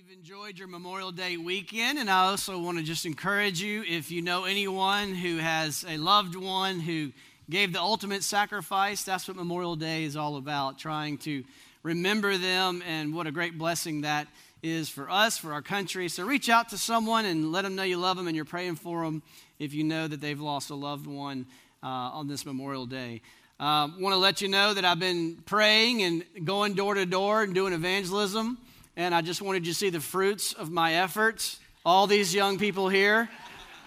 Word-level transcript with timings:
you've 0.00 0.18
enjoyed 0.18 0.58
your 0.58 0.66
Memorial 0.66 1.12
Day 1.12 1.36
weekend, 1.36 1.98
and 1.98 2.08
I 2.08 2.28
also 2.28 2.58
want 2.58 2.78
to 2.78 2.82
just 2.84 3.04
encourage 3.04 3.60
you 3.60 3.84
if 3.86 4.10
you 4.10 4.22
know 4.22 4.44
anyone 4.44 5.14
who 5.14 5.36
has 5.36 5.84
a 5.86 5.98
loved 5.98 6.34
one 6.34 6.80
who 6.80 7.12
gave 7.50 7.74
the 7.74 7.82
ultimate 7.82 8.22
sacrifice, 8.22 9.02
that's 9.02 9.28
what 9.28 9.36
Memorial 9.36 9.76
Day 9.76 10.04
is 10.04 10.16
all 10.16 10.38
about, 10.38 10.78
trying 10.78 11.18
to 11.18 11.44
remember 11.82 12.38
them, 12.38 12.82
and 12.88 13.14
what 13.14 13.26
a 13.26 13.30
great 13.30 13.58
blessing 13.58 14.00
that 14.00 14.26
is 14.62 14.88
for 14.88 15.10
us, 15.10 15.36
for 15.36 15.52
our 15.52 15.60
country. 15.60 16.08
So 16.08 16.24
reach 16.24 16.48
out 16.48 16.70
to 16.70 16.78
someone 16.78 17.26
and 17.26 17.52
let 17.52 17.62
them 17.62 17.76
know 17.76 17.82
you 17.82 17.98
love 17.98 18.16
them 18.16 18.26
and 18.26 18.34
you're 18.34 18.46
praying 18.46 18.76
for 18.76 19.04
them 19.04 19.22
if 19.58 19.74
you 19.74 19.84
know 19.84 20.08
that 20.08 20.22
they've 20.22 20.40
lost 20.40 20.70
a 20.70 20.74
loved 20.74 21.06
one 21.06 21.44
uh, 21.82 21.86
on 21.86 22.26
this 22.26 22.46
Memorial 22.46 22.86
Day. 22.86 23.20
Uh, 23.58 23.88
want 23.98 24.14
to 24.14 24.18
let 24.18 24.40
you 24.40 24.48
know 24.48 24.72
that 24.72 24.86
I've 24.86 24.98
been 24.98 25.42
praying 25.44 26.02
and 26.02 26.24
going 26.46 26.72
door 26.72 26.94
to 26.94 27.04
door 27.04 27.42
and 27.42 27.54
doing 27.54 27.74
evangelism 27.74 28.56
and 29.00 29.14
I 29.14 29.22
just 29.22 29.40
wanted 29.40 29.66
you 29.66 29.72
to 29.72 29.78
see 29.78 29.88
the 29.88 29.98
fruits 29.98 30.52
of 30.52 30.70
my 30.70 30.94
efforts. 30.94 31.58
All 31.86 32.06
these 32.06 32.34
young 32.34 32.58
people 32.58 32.90
here. 32.90 33.30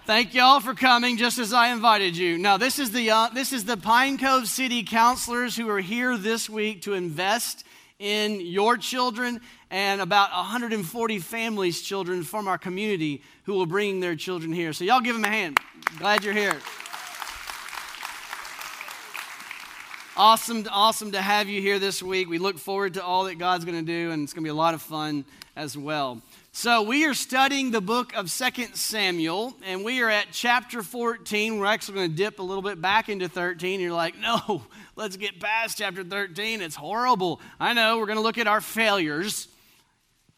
Thank 0.06 0.34
y'all 0.34 0.58
for 0.58 0.74
coming 0.74 1.16
just 1.16 1.38
as 1.38 1.52
I 1.52 1.68
invited 1.68 2.16
you. 2.16 2.36
Now, 2.36 2.56
this 2.56 2.80
is 2.80 2.90
the 2.90 3.10
uh, 3.10 3.28
this 3.28 3.52
is 3.52 3.64
the 3.64 3.76
Pine 3.76 4.18
Cove 4.18 4.48
City 4.48 4.82
counselors 4.82 5.56
who 5.56 5.68
are 5.70 5.80
here 5.80 6.18
this 6.18 6.50
week 6.50 6.82
to 6.82 6.94
invest 6.94 7.64
in 8.00 8.40
your 8.40 8.76
children 8.76 9.40
and 9.70 10.00
about 10.00 10.32
140 10.32 11.18
families' 11.20 11.80
children 11.80 12.24
from 12.24 12.48
our 12.48 12.58
community 12.58 13.22
who 13.44 13.54
will 13.54 13.66
bring 13.66 14.00
their 14.00 14.16
children 14.16 14.52
here. 14.52 14.72
So 14.72 14.82
y'all 14.82 15.00
give 15.00 15.14
them 15.14 15.24
a 15.24 15.28
hand. 15.28 15.58
Glad 15.96 16.24
you're 16.24 16.34
here. 16.34 16.56
Awesome, 20.16 20.64
awesome 20.70 21.10
to 21.10 21.20
have 21.20 21.48
you 21.48 21.60
here 21.60 21.80
this 21.80 22.00
week. 22.00 22.28
We 22.28 22.38
look 22.38 22.56
forward 22.56 22.94
to 22.94 23.02
all 23.02 23.24
that 23.24 23.34
God's 23.34 23.64
going 23.64 23.84
to 23.84 23.84
do, 23.84 24.12
and 24.12 24.22
it's 24.22 24.32
going 24.32 24.44
to 24.44 24.46
be 24.46 24.52
a 24.52 24.54
lot 24.54 24.72
of 24.72 24.80
fun 24.80 25.24
as 25.56 25.76
well. 25.76 26.22
So, 26.52 26.82
we 26.82 27.04
are 27.04 27.14
studying 27.14 27.72
the 27.72 27.80
book 27.80 28.14
of 28.14 28.30
Second 28.30 28.76
Samuel, 28.76 29.56
and 29.66 29.84
we 29.84 30.02
are 30.02 30.08
at 30.08 30.26
chapter 30.30 30.84
14. 30.84 31.58
We're 31.58 31.66
actually 31.66 31.94
going 31.94 32.10
to 32.12 32.16
dip 32.16 32.38
a 32.38 32.44
little 32.44 32.62
bit 32.62 32.80
back 32.80 33.08
into 33.08 33.28
13. 33.28 33.80
You're 33.80 33.92
like, 33.92 34.16
no, 34.16 34.62
let's 34.96 35.16
get 35.16 35.40
past 35.40 35.78
chapter 35.78 36.04
13. 36.04 36.62
It's 36.62 36.76
horrible. 36.76 37.40
I 37.58 37.72
know, 37.72 37.98
we're 37.98 38.06
going 38.06 38.18
to 38.18 38.22
look 38.22 38.38
at 38.38 38.46
our 38.46 38.60
failures. 38.60 39.48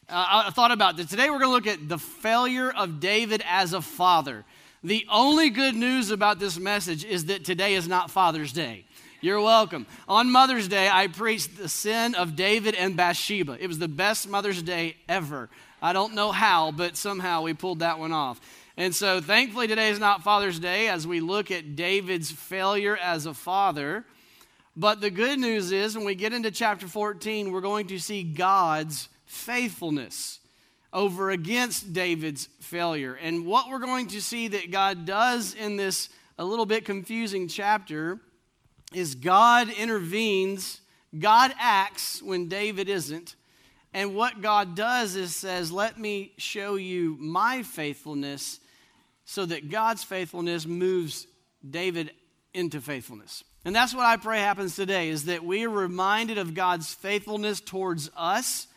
Uh, 0.09 0.45
I 0.47 0.49
thought 0.49 0.71
about 0.71 0.97
this. 0.97 1.05
Today, 1.05 1.29
we're 1.29 1.37
going 1.37 1.51
to 1.51 1.67
look 1.67 1.67
at 1.67 1.87
the 1.87 1.99
failure 1.99 2.71
of 2.71 2.99
David 2.99 3.43
as 3.47 3.73
a 3.73 3.81
father. 3.83 4.43
The 4.83 5.05
only 5.07 5.51
good 5.51 5.75
news 5.75 6.09
about 6.09 6.39
this 6.39 6.57
message 6.57 7.05
is 7.05 7.25
that 7.25 7.45
today 7.45 7.75
is 7.75 7.87
not 7.87 8.09
Father's 8.09 8.51
Day. 8.51 8.86
You're 9.19 9.41
welcome. 9.41 9.87
On 10.07 10.31
Mother's 10.31 10.67
Day, 10.67 10.87
I 10.87 11.07
preached 11.07 11.57
the 11.57 11.67
sin 11.67 12.13
of 12.13 12.35
David 12.35 12.75
and 12.75 12.95
Bathsheba. 12.95 13.57
It 13.59 13.65
was 13.65 13.79
the 13.79 13.87
best 13.87 14.29
Mother's 14.29 14.61
Day 14.61 14.95
ever. 15.09 15.49
I 15.81 15.91
don't 15.91 16.13
know 16.13 16.31
how, 16.31 16.71
but 16.71 16.95
somehow 16.95 17.41
we 17.41 17.55
pulled 17.55 17.79
that 17.79 17.97
one 17.97 18.11
off. 18.11 18.39
And 18.77 18.93
so, 18.93 19.19
thankfully, 19.19 19.65
today 19.65 19.89
is 19.89 19.97
not 19.97 20.21
Father's 20.21 20.59
Day 20.59 20.87
as 20.87 21.07
we 21.07 21.19
look 21.19 21.49
at 21.49 21.75
David's 21.75 22.29
failure 22.29 22.95
as 22.95 23.25
a 23.25 23.33
father. 23.33 24.05
But 24.75 25.01
the 25.01 25.09
good 25.09 25.39
news 25.39 25.71
is, 25.71 25.97
when 25.97 26.05
we 26.05 26.13
get 26.13 26.31
into 26.31 26.51
chapter 26.51 26.87
14, 26.87 27.51
we're 27.51 27.61
going 27.61 27.87
to 27.87 27.97
see 27.97 28.21
God's 28.21 29.09
faithfulness 29.25 30.39
over 30.93 31.31
against 31.31 31.91
David's 31.91 32.49
failure. 32.59 33.15
And 33.15 33.47
what 33.47 33.67
we're 33.67 33.79
going 33.79 34.09
to 34.09 34.21
see 34.21 34.47
that 34.49 34.69
God 34.69 35.07
does 35.07 35.55
in 35.55 35.75
this 35.75 36.09
a 36.37 36.45
little 36.45 36.67
bit 36.67 36.85
confusing 36.85 37.47
chapter 37.47 38.19
is 38.93 39.15
God 39.15 39.69
intervenes, 39.69 40.81
God 41.17 41.53
acts 41.59 42.21
when 42.21 42.47
David 42.47 42.89
isn't. 42.89 43.35
And 43.93 44.15
what 44.15 44.41
God 44.41 44.75
does 44.75 45.15
is 45.15 45.35
says, 45.35 45.71
Let 45.71 45.99
me 45.99 46.33
show 46.37 46.75
you 46.75 47.17
my 47.19 47.63
faithfulness 47.63 48.59
so 49.25 49.45
that 49.45 49.69
God's 49.69 50.03
faithfulness 50.03 50.65
moves 50.65 51.27
David 51.67 52.11
into 52.53 52.79
faithfulness. 52.79 53.43
And 53.65 53.75
that's 53.75 53.93
what 53.93 54.05
I 54.05 54.15
pray 54.15 54.39
happens 54.39 54.75
today 54.75 55.09
is 55.09 55.25
that 55.25 55.43
we 55.43 55.65
are 55.65 55.69
reminded 55.69 56.37
of 56.37 56.53
God's 56.53 56.93
faithfulness 56.93 57.59
towards 57.59 58.09
us 58.15 58.67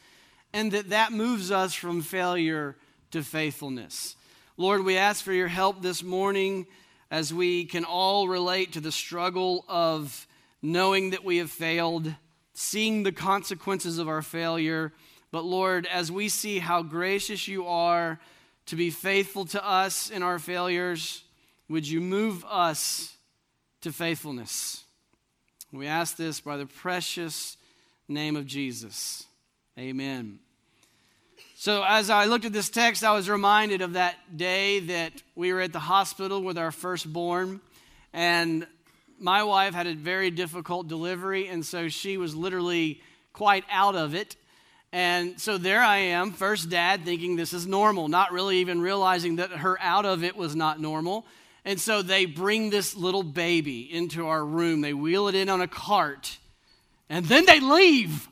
and 0.53 0.73
that 0.73 0.91
that 0.91 1.13
moves 1.13 1.53
us 1.53 1.75
from 1.75 2.03
failure 2.03 2.77
to 3.13 3.23
faithfulness. 3.23 4.17
Lord, 4.57 4.85
we 4.85 4.97
ask 4.97 5.25
for 5.25 5.33
your 5.33 5.49
help 5.49 5.81
this 5.81 6.03
morning 6.03 6.67
as 7.11 7.35
we 7.35 7.65
can 7.65 7.85
all 7.85 8.29
relate 8.29 8.73
to 8.73 8.81
the 8.81 8.93
struggle 8.93 9.65
of 9.69 10.27
knowing 10.63 11.11
that 11.11 11.25
we 11.25 11.39
have 11.39 11.51
failed, 11.51 12.15
seeing 12.55 13.03
the 13.03 13.13
consequences 13.13 13.99
of 13.99 14.09
our 14.09 14.23
failure. 14.23 14.93
But 15.33 15.45
Lord, 15.45 15.87
as 15.87 16.13
we 16.13 16.29
see 16.29 16.59
how 16.59 16.83
gracious 16.83 17.49
you 17.49 17.67
are 17.67 18.21
to 18.67 18.77
be 18.77 18.91
faithful 18.91 19.45
to 19.47 19.67
us 19.67 20.11
in 20.11 20.23
our 20.23 20.39
failures, 20.39 21.25
would 21.69 21.89
you 21.89 22.01
move 22.01 22.45
us 22.49 23.17
to 23.81 23.93
faithfulness? 23.93 24.85
We 25.73 25.87
ask 25.87 26.17
this 26.17 26.41
by 26.41 26.57
the 26.57 26.67
precious 26.67 27.57
name 28.09 28.37
of 28.37 28.47
Jesus. 28.47 29.27
Amen. 29.79 30.41
So, 31.63 31.85
as 31.87 32.09
I 32.09 32.25
looked 32.25 32.47
at 32.47 32.55
this 32.55 32.71
text, 32.71 33.05
I 33.05 33.13
was 33.13 33.29
reminded 33.29 33.83
of 33.83 33.93
that 33.93 34.17
day 34.35 34.81
that 34.81 35.13
we 35.35 35.53
were 35.53 35.61
at 35.61 35.75
the 35.75 35.79
hospital 35.79 36.43
with 36.43 36.57
our 36.57 36.73
firstborn, 36.73 37.61
and 38.15 38.67
my 39.19 39.43
wife 39.43 39.75
had 39.75 39.87
a 39.87 39.93
very 39.93 40.31
difficult 40.31 40.89
delivery, 40.89 41.49
and 41.49 41.63
so 41.63 41.91
she 41.91 42.17
was 42.17 42.35
literally 42.35 43.03
quite 43.35 43.65
out 43.71 43.95
of 43.95 44.15
it. 44.15 44.37
And 44.91 45.39
so 45.39 45.59
there 45.59 45.83
I 45.83 45.99
am, 45.99 46.33
first 46.33 46.71
dad, 46.71 47.05
thinking 47.05 47.37
this 47.37 47.53
is 47.53 47.67
normal, 47.67 48.09
not 48.09 48.33
really 48.33 48.57
even 48.61 48.81
realizing 48.81 49.37
that 49.37 49.51
her 49.51 49.79
out 49.83 50.07
of 50.07 50.25
it 50.25 50.37
was 50.37 50.57
not 50.57 50.81
normal. 50.81 51.27
And 51.67 51.79
so 51.79 52.01
they 52.01 52.25
bring 52.25 52.71
this 52.71 52.97
little 52.97 53.23
baby 53.23 53.83
into 53.93 54.29
our 54.29 54.43
room. 54.43 54.81
They 54.81 54.95
wheel 54.95 55.29
it 55.29 55.35
in 55.35 55.51
on 55.51 55.61
a 55.61 55.69
cart, 55.69 56.39
and 57.11 57.27
then 57.27 57.45
they 57.45 57.61
leave. 57.61 58.29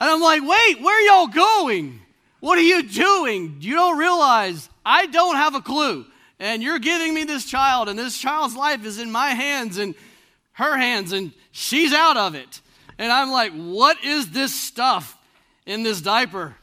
And 0.00 0.08
I'm 0.08 0.22
like, 0.22 0.40
wait, 0.40 0.80
where 0.80 1.06
y'all 1.06 1.26
going? 1.26 2.00
What 2.46 2.58
are 2.58 2.62
you 2.62 2.84
doing? 2.84 3.56
You 3.58 3.74
don't 3.74 3.98
realize 3.98 4.70
I 4.84 5.06
don't 5.06 5.34
have 5.34 5.56
a 5.56 5.60
clue. 5.60 6.06
And 6.38 6.62
you're 6.62 6.78
giving 6.78 7.12
me 7.12 7.24
this 7.24 7.44
child, 7.44 7.88
and 7.88 7.98
this 7.98 8.16
child's 8.16 8.54
life 8.54 8.86
is 8.86 9.00
in 9.00 9.10
my 9.10 9.30
hands 9.30 9.78
and 9.78 9.96
her 10.52 10.76
hands, 10.76 11.10
and 11.10 11.32
she's 11.50 11.92
out 11.92 12.16
of 12.16 12.36
it. 12.36 12.60
And 12.98 13.10
I'm 13.10 13.32
like, 13.32 13.50
what 13.52 13.96
is 14.04 14.30
this 14.30 14.54
stuff 14.54 15.18
in 15.66 15.82
this 15.82 16.00
diaper? 16.00 16.54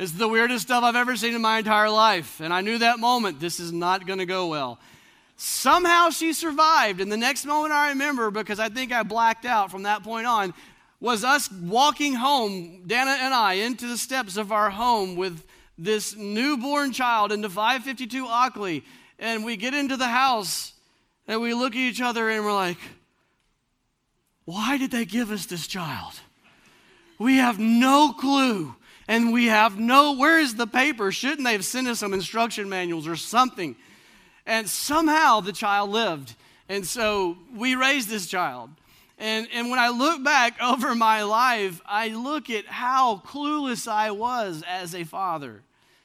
It's 0.00 0.10
the 0.10 0.26
weirdest 0.26 0.64
stuff 0.64 0.82
I've 0.82 0.96
ever 0.96 1.14
seen 1.14 1.36
in 1.36 1.42
my 1.42 1.58
entire 1.58 1.90
life. 1.90 2.40
And 2.40 2.52
I 2.52 2.60
knew 2.60 2.78
that 2.78 2.98
moment, 2.98 3.38
this 3.38 3.60
is 3.60 3.70
not 3.70 4.08
going 4.08 4.18
to 4.18 4.26
go 4.26 4.48
well. 4.48 4.80
Somehow 5.36 6.10
she 6.10 6.32
survived. 6.32 7.00
And 7.00 7.12
the 7.12 7.16
next 7.16 7.44
moment 7.44 7.72
I 7.72 7.90
remember, 7.90 8.32
because 8.32 8.58
I 8.58 8.68
think 8.68 8.90
I 8.90 9.04
blacked 9.04 9.44
out 9.44 9.70
from 9.70 9.84
that 9.84 10.02
point 10.02 10.26
on, 10.26 10.54
was 11.00 11.24
us 11.24 11.50
walking 11.50 12.14
home, 12.14 12.82
Dana 12.86 13.16
and 13.20 13.32
I, 13.32 13.54
into 13.54 13.86
the 13.86 13.96
steps 13.96 14.36
of 14.36 14.52
our 14.52 14.70
home 14.70 15.16
with 15.16 15.44
this 15.78 16.14
newborn 16.14 16.92
child 16.92 17.32
into 17.32 17.48
552 17.48 18.26
Ockley. 18.26 18.84
And 19.18 19.44
we 19.44 19.56
get 19.56 19.74
into 19.74 19.96
the 19.96 20.08
house 20.08 20.74
and 21.26 21.40
we 21.40 21.54
look 21.54 21.72
at 21.72 21.78
each 21.78 22.00
other 22.00 22.28
and 22.28 22.44
we're 22.44 22.52
like, 22.52 22.78
why 24.44 24.76
did 24.76 24.90
they 24.90 25.04
give 25.04 25.30
us 25.30 25.46
this 25.46 25.66
child? 25.66 26.12
We 27.18 27.36
have 27.36 27.58
no 27.58 28.12
clue. 28.12 28.74
And 29.08 29.32
we 29.32 29.46
have 29.46 29.78
no, 29.78 30.12
where 30.12 30.38
is 30.38 30.54
the 30.54 30.68
paper? 30.68 31.10
Shouldn't 31.10 31.44
they 31.44 31.52
have 31.52 31.64
sent 31.64 31.88
us 31.88 31.98
some 31.98 32.14
instruction 32.14 32.68
manuals 32.68 33.08
or 33.08 33.16
something? 33.16 33.74
And 34.46 34.68
somehow 34.68 35.40
the 35.40 35.52
child 35.52 35.90
lived. 35.90 36.36
And 36.68 36.86
so 36.86 37.36
we 37.54 37.74
raised 37.74 38.08
this 38.08 38.26
child. 38.26 38.70
And, 39.20 39.46
and 39.52 39.70
when 39.70 39.78
I 39.78 39.90
look 39.90 40.24
back 40.24 40.54
over 40.62 40.94
my 40.94 41.22
life, 41.22 41.80
I 41.86 42.08
look 42.08 42.50
at 42.50 42.66
how 42.66 43.22
clueless 43.26 43.86
I 43.86 44.10
was 44.10 44.64
as 44.66 44.94
a 44.94 45.04
father 45.04 45.62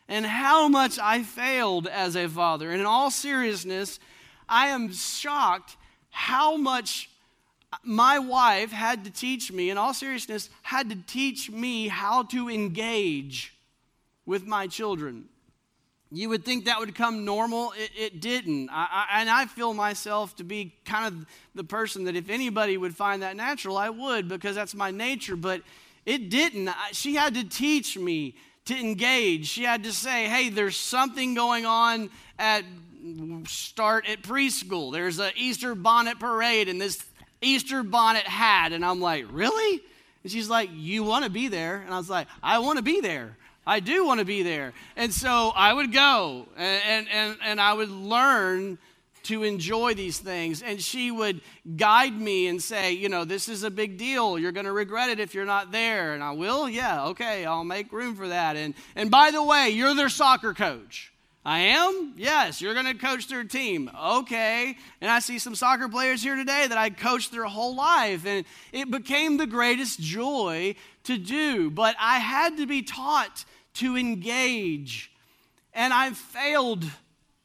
and 0.08 0.26
how 0.26 0.68
much 0.68 1.00
I 1.00 1.24
failed 1.24 1.88
as 1.88 2.16
a 2.16 2.28
father. 2.28 2.70
And 2.70 2.80
in 2.80 2.86
all 2.86 3.10
seriousness, 3.10 4.00
I 4.48 4.68
am 4.68 4.94
shocked 4.94 5.78
how 6.12 6.58
much 6.58 7.10
my 7.84 8.20
wife 8.20 8.72
had 8.72 9.04
to 9.06 9.12
teach 9.12 9.52
me, 9.52 9.70
in 9.70 9.78
all 9.78 9.94
seriousness, 9.94 10.50
had 10.62 10.90
to 10.90 10.96
teach 11.08 11.50
me 11.50 11.88
how 11.88 12.24
to 12.24 12.50
engage 12.50 13.54
with 14.26 14.46
my 14.46 14.68
children. 14.68 15.26
You 16.12 16.30
would 16.30 16.46
think 16.46 16.66
that 16.66 16.80
would 16.80 16.96
come 16.96 17.26
normal. 17.26 17.74
It, 17.76 17.92
it 17.98 18.22
didn't. 18.22 18.70
I, 18.70 19.08
I, 19.10 19.22
and 19.22 19.30
I 19.30 19.46
feel 19.48 19.74
myself 19.74 20.36
to 20.38 20.44
be 20.44 20.74
kind 20.86 21.08
of 21.08 21.26
the 21.56 21.64
person 21.64 22.06
that 22.06 22.16
if 22.16 22.30
anybody 22.30 22.78
would 22.78 22.96
find 22.96 23.22
that 23.24 23.36
natural, 23.36 23.78
I 23.78 23.90
would 23.90 24.28
because 24.28 24.56
that's 24.56 24.76
my 24.76 24.92
nature. 24.92 25.36
But 25.36 25.62
it 26.06 26.30
didn't. 26.30 26.70
I, 26.70 26.92
she 26.92 27.16
had 27.16 27.34
to 27.34 27.44
teach 27.44 27.98
me 27.98 28.36
to 28.66 28.80
engage. 28.80 29.48
She 29.48 29.64
had 29.64 29.84
to 29.84 29.92
say, 29.92 30.28
hey, 30.28 30.50
there's 30.50 30.78
something 30.78 31.34
going 31.34 31.66
on 31.66 32.10
at 32.38 32.64
start 33.48 34.10
at 34.10 34.22
preschool. 34.22 34.92
There's 34.92 35.20
an 35.20 35.32
Easter 35.36 35.76
bonnet 35.76 36.20
parade 36.20 36.70
and 36.70 36.82
this 36.82 37.04
Easter 37.42 37.84
bonnet 37.84 38.24
hat. 38.24 38.72
And 38.72 38.84
I'm 38.84 39.00
like, 39.00 39.26
really? 39.32 39.82
And 40.24 40.32
she's 40.32 40.50
like, 40.50 40.70
you 40.74 41.04
want 41.04 41.26
to 41.26 41.30
be 41.30 41.48
there? 41.48 41.82
And 41.82 41.94
I 41.94 41.98
was 41.98 42.10
like, 42.10 42.28
I 42.42 42.60
want 42.60 42.78
to 42.78 42.84
be 42.84 43.02
there. 43.02 43.38
I 43.66 43.80
do 43.80 44.06
want 44.06 44.20
to 44.20 44.26
be 44.26 44.44
there. 44.44 44.74
And 44.96 45.14
so 45.14 45.52
I 45.56 45.74
would 45.74 45.92
go 45.92 46.48
and, 46.56 47.08
and, 47.10 47.38
and 47.44 47.62
I 47.62 47.74
would 47.74 47.90
learn 47.90 48.78
to 49.24 49.44
enjoy 49.44 49.96
these 49.96 50.20
things. 50.20 50.62
And 50.62 50.80
she 50.80 51.10
would 51.12 51.42
guide 51.76 52.14
me 52.14 52.48
and 52.48 52.62
say, 52.62 52.94
you 52.94 53.10
know, 53.10 53.26
this 53.26 53.50
is 53.50 53.64
a 53.64 53.72
big 53.72 53.98
deal. 53.98 54.38
You're 54.38 54.52
going 54.52 54.68
to 54.68 54.72
regret 54.72 55.10
it 55.10 55.20
if 55.20 55.34
you're 55.34 55.46
not 55.46 55.72
there. 55.72 56.14
And 56.14 56.24
I 56.24 56.32
will, 56.32 56.70
yeah, 56.70 57.08
okay, 57.08 57.44
I'll 57.46 57.64
make 57.64 57.92
room 57.92 58.16
for 58.16 58.28
that. 58.28 58.56
And, 58.56 58.76
and 58.96 59.10
by 59.10 59.32
the 59.32 59.44
way, 59.44 59.70
you're 59.70 59.96
their 59.96 60.10
soccer 60.10 60.54
coach. 60.54 61.12
I 61.44 61.60
am? 61.60 62.14
Yes, 62.18 62.60
you're 62.60 62.74
going 62.74 62.88
to 62.88 62.96
coach 62.96 63.28
their 63.28 63.44
team. 63.44 63.92
Okay. 64.04 64.76
And 65.00 65.12
I 65.12 65.20
see 65.20 65.38
some 65.38 65.54
soccer 65.54 65.88
players 65.88 66.24
here 66.24 66.36
today 66.36 66.66
that 66.68 66.78
I 66.78 66.90
coached 66.90 67.32
their 67.32 67.44
whole 67.44 67.76
life, 67.76 68.26
and 68.26 68.46
it 68.72 68.90
became 68.90 69.38
the 69.38 69.46
greatest 69.46 70.00
joy 70.00 70.76
to 71.04 71.18
do. 71.20 71.70
But 71.70 71.96
I 72.00 72.18
had 72.18 72.58
to 72.58 72.66
be 72.66 72.82
taught 72.82 73.46
to 73.76 73.98
engage, 73.98 75.12
and 75.74 75.94
I've 75.94 76.18
failed 76.18 76.84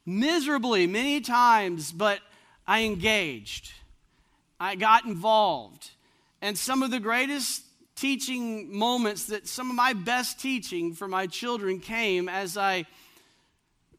miserably 0.05 0.87
many 0.87 1.21
times, 1.21 1.91
but 1.91 2.19
I 2.67 2.81
engaged. 2.81 3.71
I 4.59 4.75
got 4.75 5.05
involved. 5.05 5.91
And 6.41 6.57
some 6.57 6.83
of 6.83 6.91
the 6.91 6.99
greatest 6.99 7.63
teaching 7.95 8.75
moments 8.75 9.25
that 9.25 9.47
some 9.47 9.69
of 9.69 9.75
my 9.75 9.93
best 9.93 10.39
teaching 10.39 10.93
for 10.93 11.07
my 11.07 11.27
children 11.27 11.79
came 11.79 12.27
as 12.27 12.57
I 12.57 12.85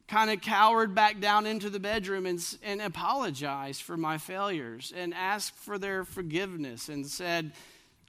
kind 0.08 0.30
of 0.30 0.40
cowered 0.40 0.94
back 0.94 1.20
down 1.20 1.46
into 1.46 1.70
the 1.70 1.80
bedroom 1.80 2.26
and, 2.26 2.56
and 2.62 2.82
apologized 2.82 3.82
for 3.82 3.96
my 3.96 4.18
failures 4.18 4.92
and 4.94 5.14
asked 5.14 5.54
for 5.56 5.78
their 5.78 6.04
forgiveness 6.04 6.88
and 6.88 7.06
said, 7.06 7.52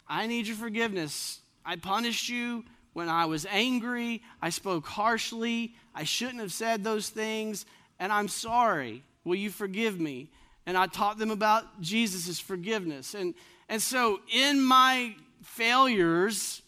I 0.08 0.28
need 0.28 0.48
your 0.48 0.58
forgiveness. 0.58 1.40
I 1.66 1.76
punished 1.76 2.28
you 2.28 2.66
when 2.94 3.10
I 3.10 3.26
was 3.26 3.46
angry. 3.50 4.22
I 4.42 4.50
spoke 4.50 4.88
harshly. 4.88 5.76
I 5.94 6.04
shouldn't 6.04 6.40
have 6.40 6.54
said 6.54 6.84
those 6.84 7.10
things, 7.10 7.66
and 8.00 8.12
I'm 8.12 8.28
sorry. 8.28 9.04
Will 9.24 9.36
you 9.36 9.50
forgive 9.50 10.00
me? 10.00 10.30
And 10.66 10.78
I 10.78 10.88
taught 10.88 11.18
them 11.18 11.32
about 11.32 11.82
Jesus' 11.82 12.40
forgiveness. 12.40 13.14
And, 13.14 13.34
and 13.68 13.82
so 13.82 14.22
in 14.34 14.62
my 14.62 15.16
failures, 15.42 16.62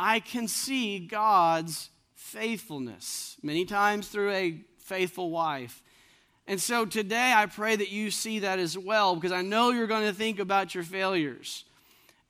I 0.00 0.20
can 0.20 0.48
see 0.48 0.98
God's 0.98 1.90
faithfulness, 2.14 3.36
many 3.42 3.64
times 3.64 4.08
through 4.08 4.32
a 4.32 4.60
faithful 4.78 5.30
wife. 5.30 5.82
And 6.46 6.60
so 6.60 6.86
today 6.86 7.32
I 7.34 7.46
pray 7.46 7.76
that 7.76 7.90
you 7.90 8.10
see 8.10 8.40
that 8.40 8.58
as 8.58 8.76
well 8.76 9.14
because 9.14 9.32
I 9.32 9.42
know 9.42 9.70
you're 9.70 9.86
going 9.86 10.06
to 10.06 10.14
think 10.14 10.38
about 10.38 10.74
your 10.74 10.84
failures. 10.84 11.64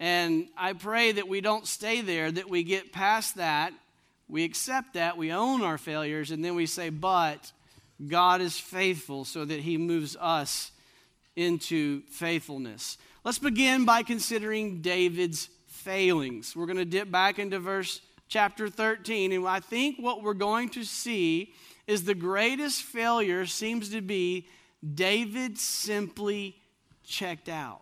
And 0.01 0.49
I 0.57 0.75
pray 0.75 1.13
that 1.13 1.29
we 1.29 1.41
don't 1.41 1.67
stay 1.67 2.01
there, 2.01 2.31
that 2.31 2.49
we 2.49 2.63
get 2.63 2.93
past 2.93 3.37
that, 3.37 3.73
we 4.29 4.45
accept 4.45 4.95
that, 4.95 5.17
we 5.17 5.33
own 5.33 5.63
our 5.63 5.79
failures, 5.79 6.31
and 6.31 6.45
then 6.45 6.55
we 6.55 6.67
say, 6.67 6.91
but 6.91 7.51
God 8.07 8.41
is 8.41 8.59
faithful 8.59 9.25
so 9.25 9.45
that 9.45 9.61
He 9.61 9.77
moves 9.77 10.17
us 10.21 10.71
into 11.35 12.03
faithfulness. 12.11 12.99
Let's 13.25 13.39
begin 13.39 13.85
by 13.85 14.03
considering 14.03 14.81
David's 14.83 15.49
failings. 15.67 16.55
We're 16.55 16.67
going 16.67 16.79
to 16.79 16.85
dip 16.85 17.11
back 17.11 17.39
into 17.39 17.59
verse 17.59 18.01
chapter 18.29 18.69
13, 18.69 19.33
and 19.33 19.47
I 19.47 19.61
think 19.61 19.97
what 19.99 20.23
we're 20.23 20.35
going 20.35 20.69
to 20.71 20.85
see 20.85 21.53
is 21.87 22.05
the 22.05 22.15
greatest 22.15 22.83
failure 22.83 23.47
seems 23.47 23.89
to 23.91 24.03
be 24.03 24.47
David 24.95 25.59
simply 25.59 26.57
checked 27.03 27.49
out. 27.49 27.81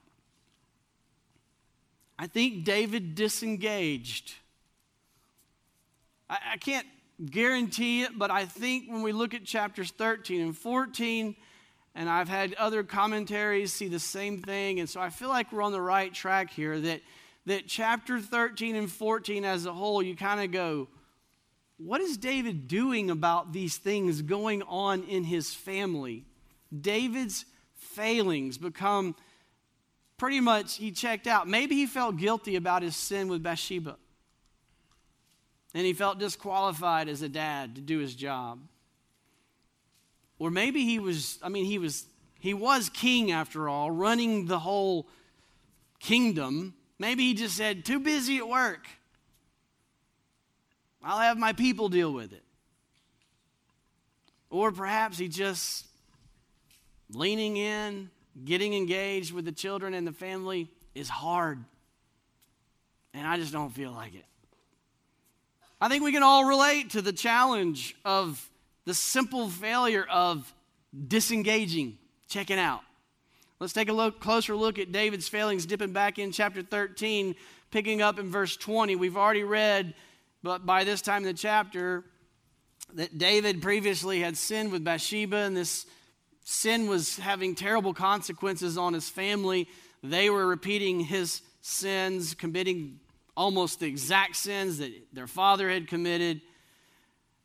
I 2.19 2.27
think 2.27 2.65
David 2.65 3.15
disengaged. 3.15 4.35
I, 6.31 6.39
I, 6.55 6.57
can't 6.57 6.87
guarantee 7.31 8.03
it, 8.03 8.19
but 8.19 8.31
I 8.31 8.47
think 8.47 8.89
when 8.89 9.03
we 9.03 9.13
look 9.13 9.35
at 9.35 9.45
chapters 9.45 9.91
13 9.91 10.41
and 10.41 10.57
14, 10.57 11.37
and 11.95 12.09
I've 12.09 12.29
had 12.29 12.55
other 12.55 12.83
commentaries 12.83 13.73
see 13.73 13.89
the 13.89 13.99
same 13.99 14.43
thing, 14.43 14.81
and 14.81 14.89
so 14.89 15.01
I 15.01 15.11
feel 15.11 15.29
like 15.29 15.53
we're 15.53 15.63
on 15.63 15.73
the 15.73 15.81
right 15.81 16.13
track 16.13 16.51
here 16.51 16.81
that, 16.81 17.03
that 17.45 17.67
chapter 17.67 18.19
13 18.19 18.77
and 18.77 18.91
14 18.91 19.45
as 19.45 19.67
a 19.67 19.73
whole, 19.73 20.03
you 20.03 20.17
kind 20.17 20.41
of 20.41 20.51
go, 20.51 20.89
what 21.79 22.01
is 22.01 22.17
David 22.17 22.69
doing 22.69 23.11
about 23.11 23.53
these 23.53 23.77
things 23.77 24.23
going 24.23 24.63
on 24.63 25.03
in 25.05 25.25
his 25.25 25.53
family? 25.53 26.25
David's 26.79 27.45
failings 27.75 28.57
become 28.57 29.15
pretty 30.17 30.41
much, 30.41 30.77
he 30.77 30.91
checked 30.91 31.27
out. 31.27 31.49
Maybe 31.49 31.75
he 31.75 31.87
felt 31.87 32.17
guilty 32.17 32.57
about 32.57 32.83
his 32.83 32.97
sin 32.97 33.29
with 33.29 33.43
Bathsheba. 33.43 33.97
And 35.75 35.85
he 35.85 35.93
felt 35.93 36.19
disqualified 36.19 37.09
as 37.09 37.23
a 37.23 37.29
dad 37.29 37.75
to 37.75 37.81
do 37.81 37.99
his 37.99 38.15
job. 38.15 38.61
Or 40.39 40.51
maybe 40.51 40.85
he 40.85 40.99
was, 40.99 41.39
I 41.43 41.49
mean, 41.49 41.65
he 41.65 41.79
was 41.79 42.07
he 42.39 42.55
was 42.55 42.89
king 42.91 43.33
after 43.33 43.69
all, 43.69 43.91
running 43.91 44.47
the 44.47 44.59
whole 44.59 45.09
kingdom. 45.99 46.75
Maybe 46.99 47.25
he 47.25 47.35
just 47.35 47.57
said, 47.57 47.85
too 47.85 47.99
busy 47.99 48.39
at 48.39 48.49
work. 48.49 48.87
I'll 51.03 51.19
have 51.19 51.39
my 51.39 51.53
people 51.53 51.89
deal 51.89 52.13
with 52.13 52.33
it. 52.33 52.43
Or 54.51 54.71
perhaps 54.71 55.19
he 55.19 55.29
just 55.29 55.87
leaning 57.11 57.57
in, 57.57 58.11
getting 58.45 58.75
engaged 58.75 59.33
with 59.33 59.45
the 59.45 59.53
children 59.53 59.95
and 59.95 60.07
the 60.07 60.13
family 60.13 60.71
is 60.95 61.09
hard. 61.09 61.65
And 63.15 63.27
I 63.27 63.37
just 63.37 63.53
don't 63.53 63.71
feel 63.71 63.93
like 63.93 64.15
it. 64.15 64.25
I 65.81 65.89
think 65.89 66.03
we 66.05 66.13
can 66.13 66.23
all 66.23 66.45
relate 66.45 66.91
to 66.91 67.03
the 67.03 67.13
challenge 67.13 67.97
of 68.05 68.49
the 68.85 68.95
simple 68.95 69.49
failure 69.49 70.07
of 70.11 70.53
disengaging, 71.07 71.99
checking 72.29 72.59
out. 72.59 72.81
Let's 73.59 73.73
take 73.73 73.89
a 73.89 73.93
look, 73.93 74.21
closer 74.21 74.55
look 74.55 74.79
at 74.79 74.93
David's 74.93 75.29
failings, 75.29 75.67
dipping 75.67 75.93
back 75.93 76.19
in 76.19 76.33
chapter 76.33 76.63
13, 76.63 77.35
picking 77.71 78.03
up 78.03 78.19
in 78.19 78.31
verse 78.31 78.57
20. 78.57 78.97
We've 78.97 79.17
already 79.17 79.45
read 79.45 79.95
but 80.47 80.65
by 80.65 80.85
this 80.85 81.03
time 81.03 81.23
in 81.23 81.29
the 81.29 81.35
chapter, 81.35 82.05
that 82.95 83.19
David 83.19 83.61
previously 83.61 84.21
had 84.21 84.37
sinned 84.37 84.71
with 84.71 84.85
Bathsheba, 84.85 85.39
and 85.39 85.57
this 85.57 85.87
sin 86.49 86.87
was 86.87 87.17
having 87.17 87.57
terrible 87.57 87.93
consequences 87.93 88.79
on 88.79 88.95
his 88.95 89.09
family. 89.09 89.69
They 90.05 90.31
were 90.31 90.47
repeating 90.47 91.01
his 91.01 91.43
sins, 91.61 92.35
committing 92.35 93.01
almost 93.37 93.81
the 93.81 93.87
exact 93.87 94.37
sins 94.37 94.79
that 94.79 94.93
their 95.13 95.27
father 95.27 95.69
had 95.69 95.89
committed. 95.89 96.41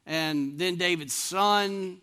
And 0.05 0.59
then 0.59 0.75
David's 0.75 1.15
son 1.15 1.99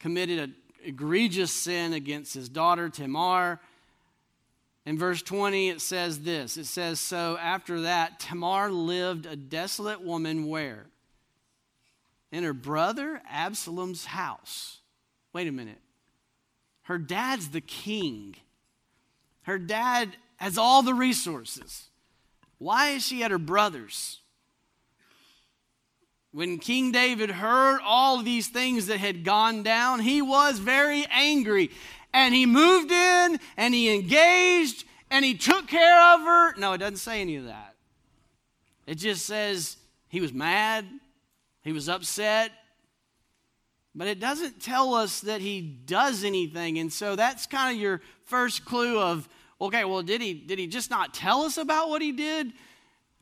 committed 0.00 0.38
an 0.38 0.54
egregious 0.82 1.52
sin 1.52 1.92
against 1.92 2.32
his 2.32 2.48
daughter 2.48 2.88
Tamar. 2.88 3.60
In 4.86 4.96
verse 4.98 5.20
20, 5.20 5.68
it 5.68 5.82
says 5.82 6.20
this 6.20 6.56
It 6.56 6.64
says, 6.64 6.98
So 6.98 7.36
after 7.36 7.82
that, 7.82 8.20
Tamar 8.20 8.70
lived 8.70 9.26
a 9.26 9.36
desolate 9.36 10.00
woman 10.00 10.46
where? 10.48 10.86
In 12.32 12.42
her 12.42 12.54
brother 12.54 13.20
Absalom's 13.30 14.06
house. 14.06 14.78
Wait 15.34 15.46
a 15.46 15.52
minute. 15.52 15.78
Her 16.86 16.98
dad's 16.98 17.48
the 17.48 17.60
king. 17.60 18.36
Her 19.42 19.58
dad 19.58 20.16
has 20.36 20.56
all 20.56 20.82
the 20.82 20.94
resources. 20.94 21.88
Why 22.58 22.90
is 22.90 23.04
she 23.04 23.24
at 23.24 23.32
her 23.32 23.38
brother's? 23.38 24.20
When 26.30 26.58
King 26.58 26.92
David 26.92 27.30
heard 27.30 27.80
all 27.84 28.22
these 28.22 28.46
things 28.46 28.86
that 28.86 28.98
had 28.98 29.24
gone 29.24 29.64
down, 29.64 29.98
he 29.98 30.22
was 30.22 30.60
very 30.60 31.04
angry 31.10 31.72
and 32.14 32.32
he 32.32 32.46
moved 32.46 32.92
in 32.92 33.40
and 33.56 33.74
he 33.74 33.92
engaged 33.92 34.84
and 35.10 35.24
he 35.24 35.34
took 35.34 35.66
care 35.66 36.14
of 36.14 36.20
her. 36.20 36.54
No, 36.56 36.74
it 36.74 36.78
doesn't 36.78 36.98
say 36.98 37.20
any 37.20 37.34
of 37.34 37.46
that. 37.46 37.74
It 38.86 38.96
just 38.96 39.26
says 39.26 39.76
he 40.08 40.20
was 40.20 40.32
mad, 40.32 40.86
he 41.62 41.72
was 41.72 41.88
upset, 41.88 42.52
but 43.96 44.06
it 44.06 44.20
doesn't 44.20 44.62
tell 44.62 44.94
us 44.94 45.22
that 45.22 45.40
he 45.40 45.62
does 45.62 46.22
anything. 46.22 46.78
And 46.78 46.92
so 46.92 47.16
that's 47.16 47.46
kind 47.46 47.74
of 47.74 47.80
your 47.80 48.02
first 48.26 48.64
clue 48.64 49.00
of 49.00 49.28
okay, 49.58 49.84
well, 49.84 50.02
did 50.02 50.20
he 50.20 50.34
did 50.34 50.58
he 50.58 50.66
just 50.66 50.90
not 50.90 51.14
tell 51.14 51.42
us 51.42 51.56
about 51.56 51.88
what 51.88 52.02
he 52.02 52.12
did? 52.12 52.52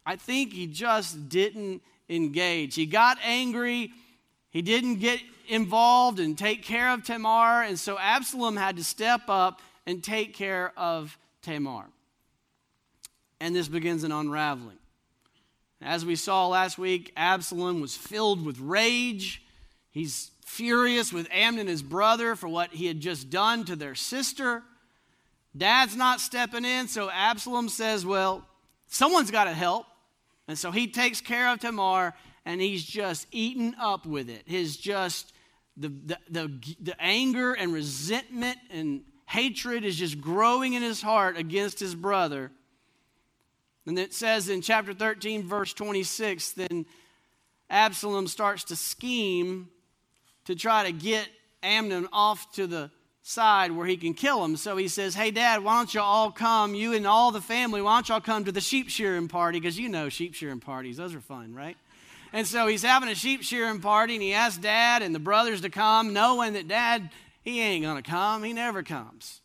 I 0.04 0.16
think 0.16 0.52
he 0.52 0.66
just 0.66 1.28
didn't 1.28 1.80
engage. 2.08 2.74
He 2.74 2.86
got 2.86 3.18
angry. 3.24 3.92
He 4.50 4.62
didn't 4.62 4.96
get 4.96 5.20
involved 5.48 6.18
and 6.18 6.36
take 6.36 6.62
care 6.62 6.90
of 6.90 7.04
Tamar, 7.04 7.62
and 7.62 7.78
so 7.78 7.98
Absalom 7.98 8.56
had 8.56 8.76
to 8.76 8.84
step 8.84 9.22
up 9.28 9.60
and 9.86 10.02
take 10.02 10.34
care 10.34 10.72
of 10.76 11.16
Tamar. 11.42 11.86
And 13.40 13.54
this 13.54 13.68
begins 13.68 14.04
an 14.04 14.12
unraveling. 14.12 14.78
As 15.80 16.04
we 16.04 16.16
saw 16.16 16.48
last 16.48 16.78
week, 16.78 17.12
Absalom 17.16 17.80
was 17.80 17.96
filled 17.96 18.44
with 18.44 18.58
rage. 18.58 19.42
He's 19.90 20.30
furious 20.44 21.12
with 21.12 21.26
Amnon, 21.30 21.66
his 21.66 21.82
brother, 21.82 22.36
for 22.36 22.48
what 22.48 22.72
he 22.72 22.86
had 22.86 23.00
just 23.00 23.30
done 23.30 23.64
to 23.64 23.76
their 23.76 23.94
sister. 23.94 24.62
Dad's 25.56 25.96
not 25.96 26.20
stepping 26.20 26.64
in, 26.64 26.88
so 26.88 27.10
Absalom 27.10 27.68
says, 27.68 28.06
Well, 28.06 28.46
someone's 28.86 29.30
got 29.30 29.44
to 29.44 29.52
help. 29.52 29.86
And 30.46 30.58
so 30.58 30.70
he 30.70 30.86
takes 30.86 31.20
care 31.20 31.48
of 31.48 31.60
Tamar 31.60 32.14
and 32.44 32.60
he's 32.60 32.84
just 32.84 33.26
eaten 33.32 33.74
up 33.80 34.04
with 34.04 34.28
it. 34.28 34.42
His 34.44 34.76
just 34.76 35.32
the, 35.76 35.88
the, 35.88 36.18
the, 36.28 36.76
the 36.80 37.00
anger 37.00 37.54
and 37.54 37.72
resentment 37.72 38.58
and 38.70 39.02
hatred 39.26 39.84
is 39.84 39.96
just 39.96 40.20
growing 40.20 40.74
in 40.74 40.82
his 40.82 41.00
heart 41.00 41.36
against 41.36 41.80
his 41.80 41.94
brother. 41.94 42.52
And 43.86 43.98
it 43.98 44.14
says 44.14 44.48
in 44.48 44.60
chapter 44.60 44.94
13, 44.94 45.46
verse 45.46 45.72
26, 45.72 46.52
then 46.52 46.86
Absalom 47.70 48.26
starts 48.26 48.64
to 48.64 48.76
scheme 48.76 49.68
to 50.44 50.54
try 50.54 50.84
to 50.84 50.92
get 50.92 51.28
Amnon 51.62 52.08
off 52.12 52.52
to 52.52 52.66
the 52.66 52.90
side 53.22 53.72
where 53.72 53.86
he 53.86 53.96
can 53.96 54.12
kill 54.12 54.44
him. 54.44 54.56
So 54.56 54.76
he 54.76 54.88
says, 54.88 55.14
Hey, 55.14 55.30
Dad, 55.30 55.64
why 55.64 55.76
don't 55.76 55.92
you 55.92 56.00
all 56.00 56.30
come, 56.30 56.74
you 56.74 56.92
and 56.92 57.06
all 57.06 57.30
the 57.30 57.40
family, 57.40 57.80
why 57.80 57.96
don't 57.96 58.08
y'all 58.08 58.20
come 58.20 58.44
to 58.44 58.52
the 58.52 58.60
sheep 58.60 58.90
shearing 58.90 59.28
party? 59.28 59.58
Because 59.58 59.78
you 59.78 59.88
know 59.88 60.08
sheep 60.08 60.34
shearing 60.34 60.60
parties, 60.60 60.98
those 60.98 61.14
are 61.14 61.20
fun, 61.20 61.54
right? 61.54 61.76
And 62.34 62.46
so 62.46 62.66
he's 62.66 62.82
having 62.82 63.08
a 63.08 63.14
sheep 63.14 63.42
shearing 63.42 63.80
party, 63.80 64.14
and 64.14 64.22
he 64.22 64.34
asks 64.34 64.58
Dad 64.58 65.02
and 65.02 65.14
the 65.14 65.20
brothers 65.20 65.60
to 65.62 65.70
come, 65.70 66.12
knowing 66.12 66.54
that 66.54 66.68
Dad, 66.68 67.10
he 67.42 67.60
ain't 67.60 67.84
going 67.84 68.02
to 68.02 68.10
come. 68.10 68.42
He 68.42 68.52
never 68.52 68.82
comes. 68.82 69.40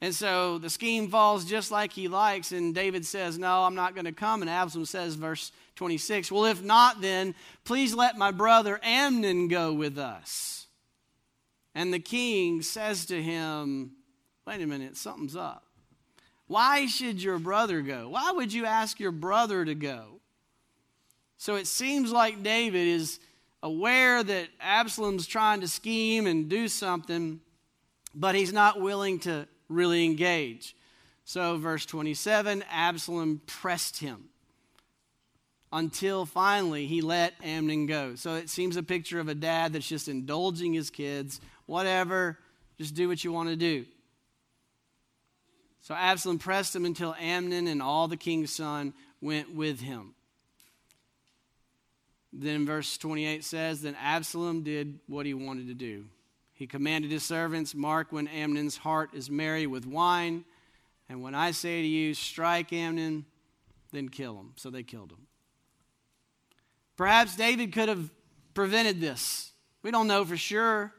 And 0.00 0.14
so 0.14 0.58
the 0.58 0.70
scheme 0.70 1.10
falls 1.10 1.44
just 1.44 1.70
like 1.70 1.92
he 1.92 2.08
likes, 2.08 2.52
and 2.52 2.74
David 2.74 3.04
says, 3.04 3.38
No, 3.38 3.64
I'm 3.64 3.74
not 3.74 3.94
going 3.94 4.04
to 4.04 4.12
come. 4.12 4.42
And 4.42 4.50
Absalom 4.50 4.84
says, 4.84 5.14
verse 5.14 5.50
26, 5.76 6.30
Well, 6.30 6.44
if 6.46 6.62
not, 6.62 7.00
then 7.00 7.34
please 7.64 7.94
let 7.94 8.16
my 8.16 8.30
brother 8.30 8.80
Amnon 8.82 9.48
go 9.48 9.72
with 9.72 9.98
us. 9.98 10.66
And 11.74 11.92
the 11.92 11.98
king 11.98 12.62
says 12.62 13.06
to 13.06 13.22
him, 13.22 13.92
Wait 14.46 14.60
a 14.60 14.66
minute, 14.66 14.96
something's 14.96 15.36
up. 15.36 15.64
Why 16.46 16.86
should 16.86 17.22
your 17.22 17.38
brother 17.38 17.80
go? 17.80 18.10
Why 18.10 18.32
would 18.32 18.52
you 18.52 18.66
ask 18.66 19.00
your 19.00 19.12
brother 19.12 19.64
to 19.64 19.74
go? 19.74 20.20
So 21.38 21.56
it 21.56 21.66
seems 21.66 22.12
like 22.12 22.42
David 22.42 22.86
is 22.86 23.18
aware 23.62 24.22
that 24.22 24.48
Absalom's 24.60 25.26
trying 25.26 25.62
to 25.62 25.68
scheme 25.68 26.26
and 26.26 26.48
do 26.48 26.68
something, 26.68 27.40
but 28.14 28.34
he's 28.34 28.52
not 28.52 28.80
willing 28.80 29.18
to 29.20 29.48
really 29.68 30.04
engage. 30.04 30.76
So, 31.24 31.56
verse 31.56 31.86
27 31.86 32.62
Absalom 32.70 33.40
pressed 33.46 33.98
him 33.98 34.28
until 35.74 36.24
finally 36.24 36.86
he 36.86 37.00
let 37.00 37.34
Amnon 37.42 37.86
go. 37.86 38.14
So 38.14 38.36
it 38.36 38.48
seems 38.48 38.76
a 38.76 38.82
picture 38.82 39.18
of 39.18 39.28
a 39.28 39.34
dad 39.34 39.72
that's 39.72 39.88
just 39.88 40.06
indulging 40.06 40.72
his 40.72 40.88
kids, 40.88 41.40
whatever, 41.66 42.38
just 42.78 42.94
do 42.94 43.08
what 43.08 43.24
you 43.24 43.32
want 43.32 43.48
to 43.48 43.56
do. 43.56 43.84
So 45.82 45.94
Absalom 45.94 46.38
pressed 46.38 46.74
him 46.74 46.84
until 46.84 47.14
Amnon 47.20 47.66
and 47.66 47.82
all 47.82 48.06
the 48.06 48.16
king's 48.16 48.52
son 48.52 48.94
went 49.20 49.52
with 49.52 49.80
him. 49.80 50.14
Then 52.32 52.64
verse 52.66 52.96
28 52.96 53.44
says, 53.44 53.82
Then 53.82 53.96
Absalom 54.00 54.62
did 54.62 55.00
what 55.08 55.26
he 55.26 55.34
wanted 55.34 55.66
to 55.68 55.74
do. 55.74 56.06
He 56.52 56.68
commanded 56.68 57.10
his 57.10 57.24
servants, 57.24 57.74
Mark 57.74 58.12
when 58.12 58.28
Amnon's 58.28 58.76
heart 58.76 59.10
is 59.12 59.28
merry 59.28 59.66
with 59.66 59.86
wine. 59.86 60.44
And 61.08 61.20
when 61.20 61.34
I 61.34 61.50
say 61.50 61.82
to 61.82 61.86
you, 61.86 62.14
strike 62.14 62.72
Amnon, 62.72 63.24
then 63.92 64.08
kill 64.08 64.38
him. 64.38 64.52
So 64.54 64.70
they 64.70 64.84
killed 64.84 65.10
him. 65.10 65.26
Perhaps 66.96 67.36
David 67.36 67.72
could 67.72 67.88
have 67.88 68.10
prevented 68.54 69.00
this. 69.00 69.50
We 69.82 69.90
don't 69.90 70.06
know 70.06 70.24
for 70.24 70.36
sure. 70.36 70.92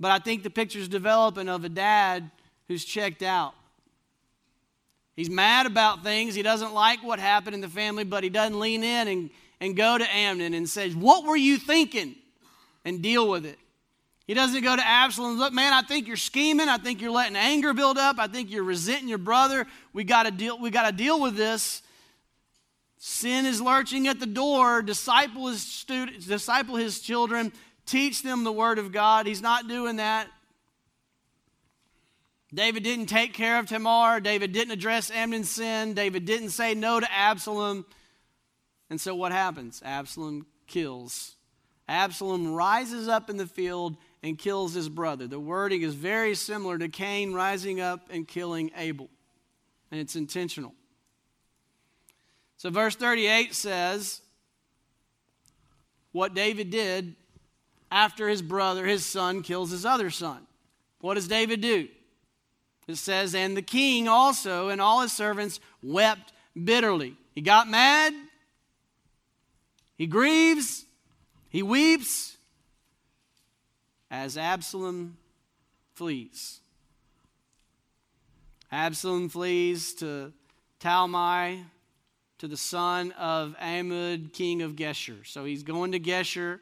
But 0.00 0.10
I 0.10 0.18
think 0.18 0.42
the 0.42 0.50
picture's 0.50 0.88
developing 0.88 1.48
of 1.48 1.64
a 1.64 1.68
dad 1.68 2.30
who's 2.68 2.84
checked 2.84 3.22
out. 3.22 3.54
He's 5.14 5.30
mad 5.30 5.66
about 5.66 6.02
things. 6.02 6.34
He 6.34 6.42
doesn't 6.42 6.74
like 6.74 7.04
what 7.04 7.20
happened 7.20 7.54
in 7.54 7.60
the 7.60 7.68
family, 7.68 8.04
but 8.04 8.24
he 8.24 8.30
doesn't 8.30 8.58
lean 8.58 8.82
in 8.82 9.08
and 9.08 9.30
and 9.60 9.76
go 9.76 9.96
to 9.96 10.14
Amnon 10.14 10.54
and 10.54 10.68
says, 10.68 10.94
What 10.94 11.24
were 11.24 11.36
you 11.36 11.56
thinking? 11.56 12.16
and 12.84 13.02
deal 13.02 13.28
with 13.28 13.46
it. 13.46 13.58
He 14.26 14.34
doesn't 14.34 14.62
go 14.62 14.74
to 14.74 14.86
Absalom, 14.86 15.38
look, 15.38 15.52
man, 15.52 15.72
I 15.72 15.82
think 15.82 16.06
you're 16.06 16.16
scheming. 16.16 16.68
I 16.68 16.78
think 16.78 17.00
you're 17.00 17.12
letting 17.12 17.36
anger 17.36 17.74
build 17.74 17.98
up. 17.98 18.18
I 18.18 18.28
think 18.28 18.50
you're 18.50 18.64
resenting 18.64 19.08
your 19.08 19.18
brother. 19.18 19.66
We 19.92 20.04
gotta 20.04 20.30
deal, 20.30 20.58
we 20.58 20.70
gotta 20.70 20.90
deal 20.90 21.20
with 21.20 21.36
this. 21.36 21.82
Sin 23.04 23.46
is 23.46 23.60
lurching 23.60 24.06
at 24.06 24.20
the 24.20 24.26
door. 24.26 24.80
Disciple 24.80 25.48
his 25.48 25.60
students, 25.60 26.24
disciple 26.24 26.76
his 26.76 27.00
children, 27.00 27.52
teach 27.84 28.22
them 28.22 28.44
the 28.44 28.52
word 28.52 28.78
of 28.78 28.92
God. 28.92 29.26
He's 29.26 29.42
not 29.42 29.66
doing 29.66 29.96
that. 29.96 30.28
David 32.54 32.84
didn't 32.84 33.06
take 33.06 33.34
care 33.34 33.58
of 33.58 33.66
Tamar. 33.66 34.20
David 34.20 34.52
didn't 34.52 34.70
address 34.70 35.10
Amnon's 35.10 35.50
sin. 35.50 35.94
David 35.94 36.26
didn't 36.26 36.50
say 36.50 36.74
no 36.74 37.00
to 37.00 37.12
Absalom. 37.12 37.84
And 38.88 39.00
so 39.00 39.16
what 39.16 39.32
happens? 39.32 39.82
Absalom 39.84 40.46
kills. 40.68 41.34
Absalom 41.88 42.54
rises 42.54 43.08
up 43.08 43.28
in 43.28 43.36
the 43.36 43.48
field 43.48 43.96
and 44.22 44.38
kills 44.38 44.74
his 44.74 44.88
brother. 44.88 45.26
The 45.26 45.40
wording 45.40 45.82
is 45.82 45.94
very 45.94 46.36
similar 46.36 46.78
to 46.78 46.88
Cain 46.88 47.32
rising 47.32 47.80
up 47.80 48.10
and 48.10 48.28
killing 48.28 48.70
Abel, 48.76 49.08
and 49.90 50.00
it's 50.00 50.14
intentional. 50.14 50.72
So, 52.62 52.70
verse 52.70 52.94
38 52.94 53.56
says 53.56 54.20
what 56.12 56.32
David 56.32 56.70
did 56.70 57.16
after 57.90 58.28
his 58.28 58.40
brother, 58.40 58.86
his 58.86 59.04
son, 59.04 59.42
kills 59.42 59.72
his 59.72 59.84
other 59.84 60.10
son. 60.10 60.46
What 61.00 61.14
does 61.14 61.26
David 61.26 61.60
do? 61.60 61.88
It 62.86 62.98
says, 62.98 63.34
And 63.34 63.56
the 63.56 63.62
king 63.62 64.06
also 64.06 64.68
and 64.68 64.80
all 64.80 65.00
his 65.00 65.12
servants 65.12 65.58
wept 65.82 66.32
bitterly. 66.62 67.16
He 67.34 67.40
got 67.40 67.66
mad, 67.66 68.14
he 69.98 70.06
grieves, 70.06 70.84
he 71.48 71.64
weeps 71.64 72.36
as 74.08 74.38
Absalom 74.38 75.16
flees. 75.94 76.60
Absalom 78.70 79.28
flees 79.28 79.94
to 79.94 80.32
Talmai, 80.78 81.64
to 82.42 82.48
the 82.48 82.56
son 82.56 83.12
of 83.12 83.54
Ammon, 83.60 84.28
king 84.32 84.62
of 84.62 84.72
Geshur. 84.72 85.24
So 85.24 85.44
he's 85.44 85.62
going 85.62 85.92
to 85.92 86.00
Geshur. 86.00 86.58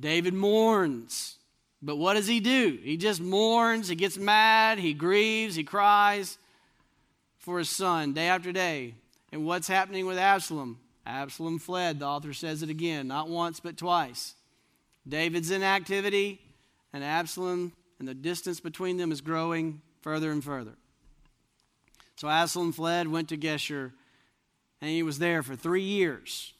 David 0.00 0.32
mourns. 0.32 1.36
But 1.82 1.96
what 1.96 2.14
does 2.14 2.26
he 2.26 2.40
do? 2.40 2.78
He 2.82 2.96
just 2.96 3.20
mourns, 3.20 3.88
he 3.88 3.94
gets 3.94 4.16
mad, 4.16 4.78
he 4.78 4.94
grieves, 4.94 5.54
he 5.54 5.62
cries 5.62 6.38
for 7.36 7.58
his 7.58 7.68
son 7.68 8.14
day 8.14 8.28
after 8.28 8.50
day. 8.50 8.94
And 9.30 9.44
what's 9.44 9.68
happening 9.68 10.06
with 10.06 10.16
Absalom? 10.16 10.78
Absalom 11.04 11.58
fled. 11.58 11.98
The 11.98 12.06
author 12.06 12.32
says 12.32 12.62
it 12.62 12.70
again, 12.70 13.06
not 13.06 13.28
once, 13.28 13.60
but 13.60 13.76
twice. 13.76 14.36
David's 15.06 15.50
inactivity 15.50 16.40
and 16.94 17.04
Absalom, 17.04 17.72
and 17.98 18.08
the 18.08 18.14
distance 18.14 18.58
between 18.58 18.96
them 18.96 19.12
is 19.12 19.20
growing 19.20 19.82
further 20.00 20.30
and 20.30 20.42
further. 20.42 20.78
So 22.16 22.26
Absalom 22.26 22.72
fled, 22.72 23.06
went 23.08 23.28
to 23.28 23.36
Geshur, 23.36 23.92
and 24.82 24.90
he 24.90 25.04
was 25.04 25.20
there 25.20 25.44
for 25.44 25.54
three 25.54 25.84
years. 25.84 26.52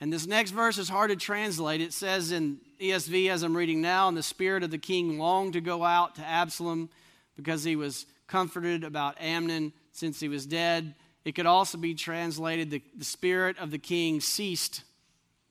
And 0.00 0.10
this 0.10 0.26
next 0.26 0.52
verse 0.52 0.78
is 0.78 0.88
hard 0.88 1.10
to 1.10 1.16
translate. 1.16 1.82
It 1.82 1.92
says 1.92 2.32
in 2.32 2.58
ESV, 2.80 3.28
as 3.28 3.42
I'm 3.42 3.54
reading 3.54 3.82
now, 3.82 4.08
and 4.08 4.16
the 4.16 4.22
spirit 4.22 4.62
of 4.62 4.70
the 4.70 4.78
king 4.78 5.18
longed 5.18 5.52
to 5.52 5.60
go 5.60 5.84
out 5.84 6.14
to 6.14 6.26
Absalom 6.26 6.88
because 7.36 7.62
he 7.62 7.76
was 7.76 8.06
comforted 8.26 8.84
about 8.84 9.20
Amnon 9.20 9.74
since 9.92 10.18
he 10.18 10.28
was 10.28 10.46
dead. 10.46 10.94
It 11.26 11.34
could 11.34 11.44
also 11.44 11.76
be 11.76 11.94
translated 11.94 12.70
the, 12.70 12.82
the 12.96 13.04
spirit 13.04 13.58
of 13.58 13.70
the 13.70 13.78
king 13.78 14.20
ceased 14.20 14.82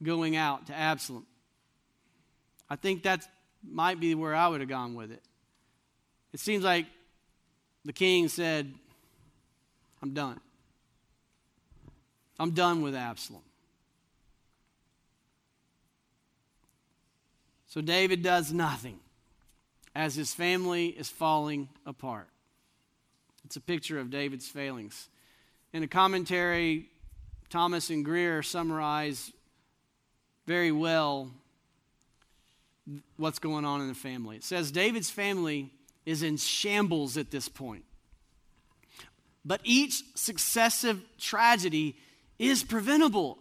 going 0.02 0.36
out 0.36 0.66
to 0.68 0.76
Absalom. 0.76 1.28
I 2.68 2.76
think 2.78 3.04
that 3.04 3.28
might 3.64 4.00
be 4.00 4.16
where 4.16 4.34
I 4.34 4.48
would 4.48 4.62
have 4.62 4.70
gone 4.70 4.96
with 4.96 5.12
it. 5.12 5.22
It 6.34 6.40
seems 6.40 6.64
like 6.64 6.88
the 7.86 7.94
king 7.94 8.28
said, 8.28 8.74
I'm 10.02 10.16
done. 10.16 10.40
I'm 12.40 12.52
done 12.52 12.82
with 12.82 12.96
Absalom. 12.96 13.42
So 17.68 17.82
David 17.82 18.24
does 18.24 18.52
nothing 18.52 19.00
as 19.94 20.16
his 20.16 20.34
family 20.34 20.88
is 20.88 21.10
falling 21.10 21.70
apart. 21.86 22.28
It's 23.46 23.58
a 23.58 23.62
picture 23.62 24.00
of 24.00 24.10
David's 24.10 24.48
failings. 24.48 25.10
In 25.74 25.84
a 25.84 25.88
commentary, 25.88 26.90
Thomas 27.50 27.90
and 27.90 28.06
Greer 28.06 28.42
summarize 28.42 29.32
very 30.48 30.72
well 30.72 31.30
what's 33.18 33.40
going 33.40 33.66
on 33.66 33.82
in 33.82 33.88
the 33.88 33.94
family. 33.94 34.38
It 34.38 34.44
says 34.44 34.72
David's 34.72 35.10
family 35.10 35.72
is 36.06 36.24
in 36.24 36.38
shambles 36.38 37.18
at 37.18 37.30
this 37.30 37.50
point. 37.50 37.84
But 39.46 39.62
each 39.64 40.02
successive 40.16 41.02
tragedy 41.20 41.96
is 42.40 42.64
preventable. 42.64 43.38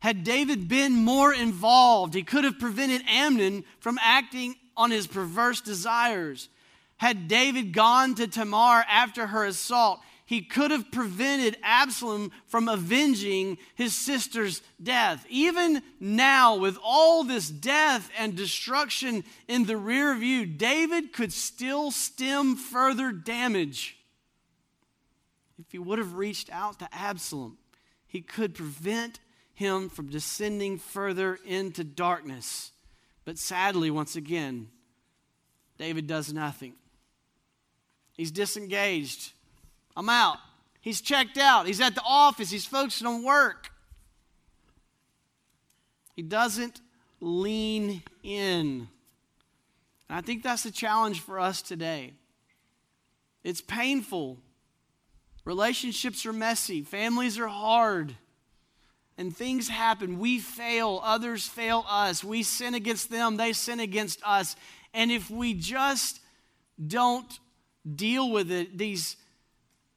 Had 0.00 0.24
David 0.24 0.68
been 0.68 0.92
more 0.92 1.32
involved, 1.32 2.14
he 2.14 2.22
could 2.22 2.44
have 2.44 2.58
prevented 2.58 3.02
Amnon 3.08 3.64
from 3.78 3.98
acting 4.02 4.56
on 4.76 4.90
his 4.90 5.06
perverse 5.06 5.60
desires. 5.60 6.48
Had 6.96 7.28
David 7.28 7.72
gone 7.72 8.14
to 8.16 8.26
Tamar 8.26 8.84
after 8.90 9.28
her 9.28 9.44
assault, 9.44 10.00
he 10.26 10.42
could 10.42 10.70
have 10.70 10.92
prevented 10.92 11.56
Absalom 11.62 12.30
from 12.46 12.68
avenging 12.68 13.58
his 13.74 13.96
sister's 13.96 14.62
death. 14.80 15.26
Even 15.28 15.82
now, 15.98 16.56
with 16.56 16.78
all 16.84 17.24
this 17.24 17.48
death 17.48 18.08
and 18.16 18.36
destruction 18.36 19.24
in 19.48 19.64
the 19.64 19.76
rear 19.76 20.14
view, 20.14 20.46
David 20.46 21.12
could 21.12 21.32
still 21.32 21.90
stem 21.90 22.54
further 22.54 23.10
damage. 23.10 23.96
If 25.58 25.72
he 25.72 25.78
would 25.78 25.98
have 25.98 26.14
reached 26.14 26.48
out 26.50 26.78
to 26.78 26.88
Absalom, 26.94 27.58
he 28.10 28.20
could 28.20 28.54
prevent 28.54 29.20
him 29.54 29.88
from 29.88 30.08
descending 30.08 30.78
further 30.78 31.38
into 31.46 31.84
darkness. 31.84 32.72
But 33.24 33.38
sadly, 33.38 33.88
once 33.88 34.16
again, 34.16 34.68
David 35.78 36.08
does 36.08 36.32
nothing. 36.32 36.74
He's 38.16 38.32
disengaged. 38.32 39.32
I'm 39.96 40.08
out. 40.08 40.38
He's 40.80 41.00
checked 41.00 41.38
out. 41.38 41.68
He's 41.68 41.80
at 41.80 41.94
the 41.94 42.02
office. 42.04 42.50
He's 42.50 42.66
focusing 42.66 43.06
on 43.06 43.22
work. 43.22 43.70
He 46.16 46.22
doesn't 46.22 46.80
lean 47.20 48.02
in. 48.24 48.88
And 50.08 50.18
I 50.18 50.20
think 50.20 50.42
that's 50.42 50.64
the 50.64 50.72
challenge 50.72 51.20
for 51.20 51.38
us 51.38 51.62
today. 51.62 52.14
It's 53.44 53.60
painful. 53.60 54.38
Relationships 55.44 56.26
are 56.26 56.32
messy. 56.32 56.82
Families 56.82 57.38
are 57.38 57.48
hard. 57.48 58.14
And 59.16 59.36
things 59.36 59.68
happen. 59.68 60.18
We 60.18 60.38
fail. 60.38 61.00
Others 61.02 61.46
fail 61.46 61.84
us. 61.88 62.24
We 62.24 62.42
sin 62.42 62.74
against 62.74 63.10
them. 63.10 63.36
They 63.36 63.52
sin 63.52 63.80
against 63.80 64.20
us. 64.24 64.56
And 64.94 65.10
if 65.10 65.30
we 65.30 65.54
just 65.54 66.20
don't 66.84 67.38
deal 67.96 68.30
with 68.30 68.50
it, 68.50 68.76
these 68.78 69.16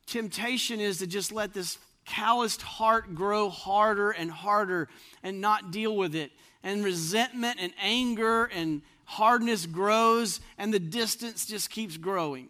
temptation 0.08 0.80
is 0.80 1.00
to 1.00 1.08
just 1.08 1.32
let 1.32 1.54
this 1.54 1.78
calloused 2.06 2.62
heart 2.62 3.16
grow 3.16 3.50
harder 3.50 4.12
and 4.12 4.30
harder 4.30 4.90
and 5.24 5.40
not 5.40 5.72
deal 5.72 5.96
with 5.96 6.16
it. 6.16 6.32
And 6.64 6.84
resentment 6.84 7.58
and 7.60 7.74
anger 7.82 8.46
and 8.46 8.82
hardness 9.06 9.66
grows, 9.66 10.40
and 10.58 10.74
the 10.74 10.80
distance 10.80 11.46
just 11.46 11.70
keeps 11.70 11.98
growing. 11.98 12.50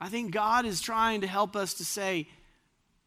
I 0.00 0.08
think 0.08 0.32
God 0.32 0.64
is 0.64 0.80
trying 0.80 1.20
to 1.20 1.26
help 1.26 1.56
us 1.56 1.74
to 1.74 1.84
say, 1.84 2.28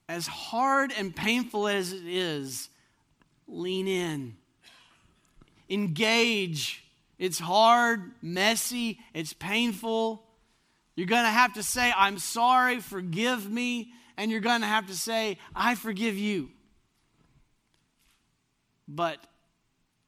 as 0.07 0.27
hard 0.27 0.93
and 0.95 1.15
painful 1.15 1.67
as 1.67 1.91
it 1.91 2.05
is, 2.05 2.69
lean 3.47 3.87
in, 3.87 4.35
engage. 5.69 6.83
It's 7.17 7.39
hard, 7.39 8.11
messy, 8.21 8.99
it's 9.13 9.33
painful, 9.33 10.23
you're 10.95 11.07
going 11.07 11.23
to 11.23 11.29
have 11.29 11.53
to 11.53 11.63
say, 11.63 11.91
I'm 11.95 12.19
sorry, 12.19 12.79
forgive 12.79 13.49
me. 13.49 13.91
And 14.15 14.29
you're 14.29 14.41
going 14.41 14.61
to 14.61 14.67
have 14.67 14.87
to 14.87 14.95
say, 14.95 15.39
I 15.55 15.75
forgive 15.75 16.17
you. 16.17 16.49
But 18.87 19.17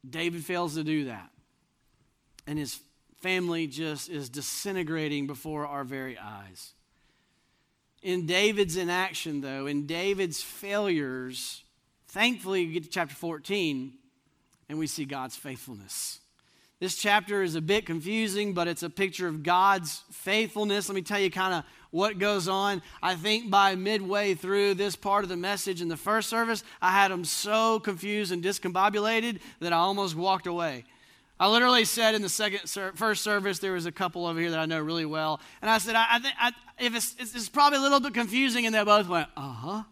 David 0.08 0.46
fails 0.46 0.76
to 0.76 0.84
do 0.84 1.06
that. 1.06 1.32
And 2.46 2.60
his 2.60 2.80
family 3.22 3.66
just 3.66 4.10
is 4.10 4.30
disintegrating 4.30 5.26
before 5.26 5.66
our 5.66 5.84
very 5.84 6.20
eyes. 6.20 6.75
In 8.06 8.28
David's 8.28 8.78
inaction, 8.78 9.42
though, 9.42 9.66
in 9.66 9.88
David's 9.88 10.40
failures, 10.40 11.64
thankfully, 12.10 12.68
we 12.68 12.74
get 12.74 12.84
to 12.84 12.90
chapter 12.90 13.16
14 13.16 13.94
and 14.70 14.78
we 14.78 14.86
see 14.86 15.06
God's 15.06 15.36
faithfulness. 15.36 16.20
This 16.80 16.98
chapter 16.98 17.42
is 17.42 17.56
a 17.56 17.62
bit 17.62 17.88
confusing, 17.88 18.54
but 18.54 18.68
it's 18.68 18.84
a 18.84 18.92
picture 18.92 19.28
of 19.28 19.42
God's 19.42 20.04
faithfulness. 20.12 20.88
Let 20.88 20.94
me 20.94 21.02
tell 21.02 21.20
you 21.20 21.32
kind 21.32 21.56
of 21.56 21.64
what 21.90 22.20
goes 22.20 22.48
on. 22.48 22.84
I 23.02 23.16
think 23.16 23.50
by 23.50 23.74
midway 23.74 24.36
through 24.36 24.76
this 24.76 24.96
part 24.96 25.24
of 25.24 25.30
the 25.30 25.36
message 25.36 25.82
in 25.82 25.88
the 25.88 25.98
first 25.98 26.30
service, 26.30 26.64
I 26.84 26.92
had 26.92 27.10
them 27.10 27.26
so 27.26 27.80
confused 27.80 28.32
and 28.32 28.44
discombobulated 28.44 29.40
that 29.62 29.74
I 29.74 29.78
almost 29.78 30.16
walked 30.16 30.46
away. 30.46 30.84
I 31.40 31.50
literally 31.50 31.86
said 31.86 32.14
in 32.14 32.22
the 32.22 32.30
second 32.30 32.70
first 32.94 33.24
service 33.24 33.58
there 33.58 33.74
was 33.74 33.88
a 33.88 33.92
couple 33.92 34.28
over 34.28 34.40
here 34.40 34.52
that 34.52 34.60
I 34.60 34.68
know 34.68 34.80
really 34.80 35.06
well, 35.06 35.42
and 35.62 35.72
I 35.72 35.80
said 35.80 35.96
I, 35.96 36.06
I 36.12 36.20
think 36.20 36.36
if 36.80 36.96
it's, 36.96 37.16
it's, 37.20 37.50
probably 37.50 37.80
a 37.80 37.82
little 37.82 38.00
bit 38.00 38.14
confusing, 38.14 38.66
and 38.66 38.76
they 38.76 38.84
both 38.84 39.08
went 39.08 39.28
uh 39.38 39.42
huh, 39.42 39.84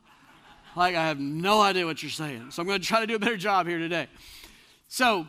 like 0.76 0.96
I 0.96 1.08
have 1.08 1.20
no 1.20 1.62
idea 1.62 1.86
what 1.86 2.04
you're 2.04 2.10
saying. 2.10 2.52
So 2.52 2.62
I'm 2.62 2.68
going 2.68 2.82
to 2.82 2.86
try 2.86 3.00
to 3.00 3.08
do 3.08 3.16
a 3.16 3.20
better 3.20 3.38
job 3.38 3.68
here 3.68 3.80
today. 3.80 4.08
So 4.88 5.28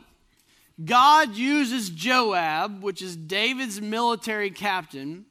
God 0.82 1.36
uses 1.36 1.90
Joab, 1.90 2.82
which 2.82 3.02
is 3.02 3.16
David's 3.16 3.80
military 3.80 4.50
captain, 4.50 5.26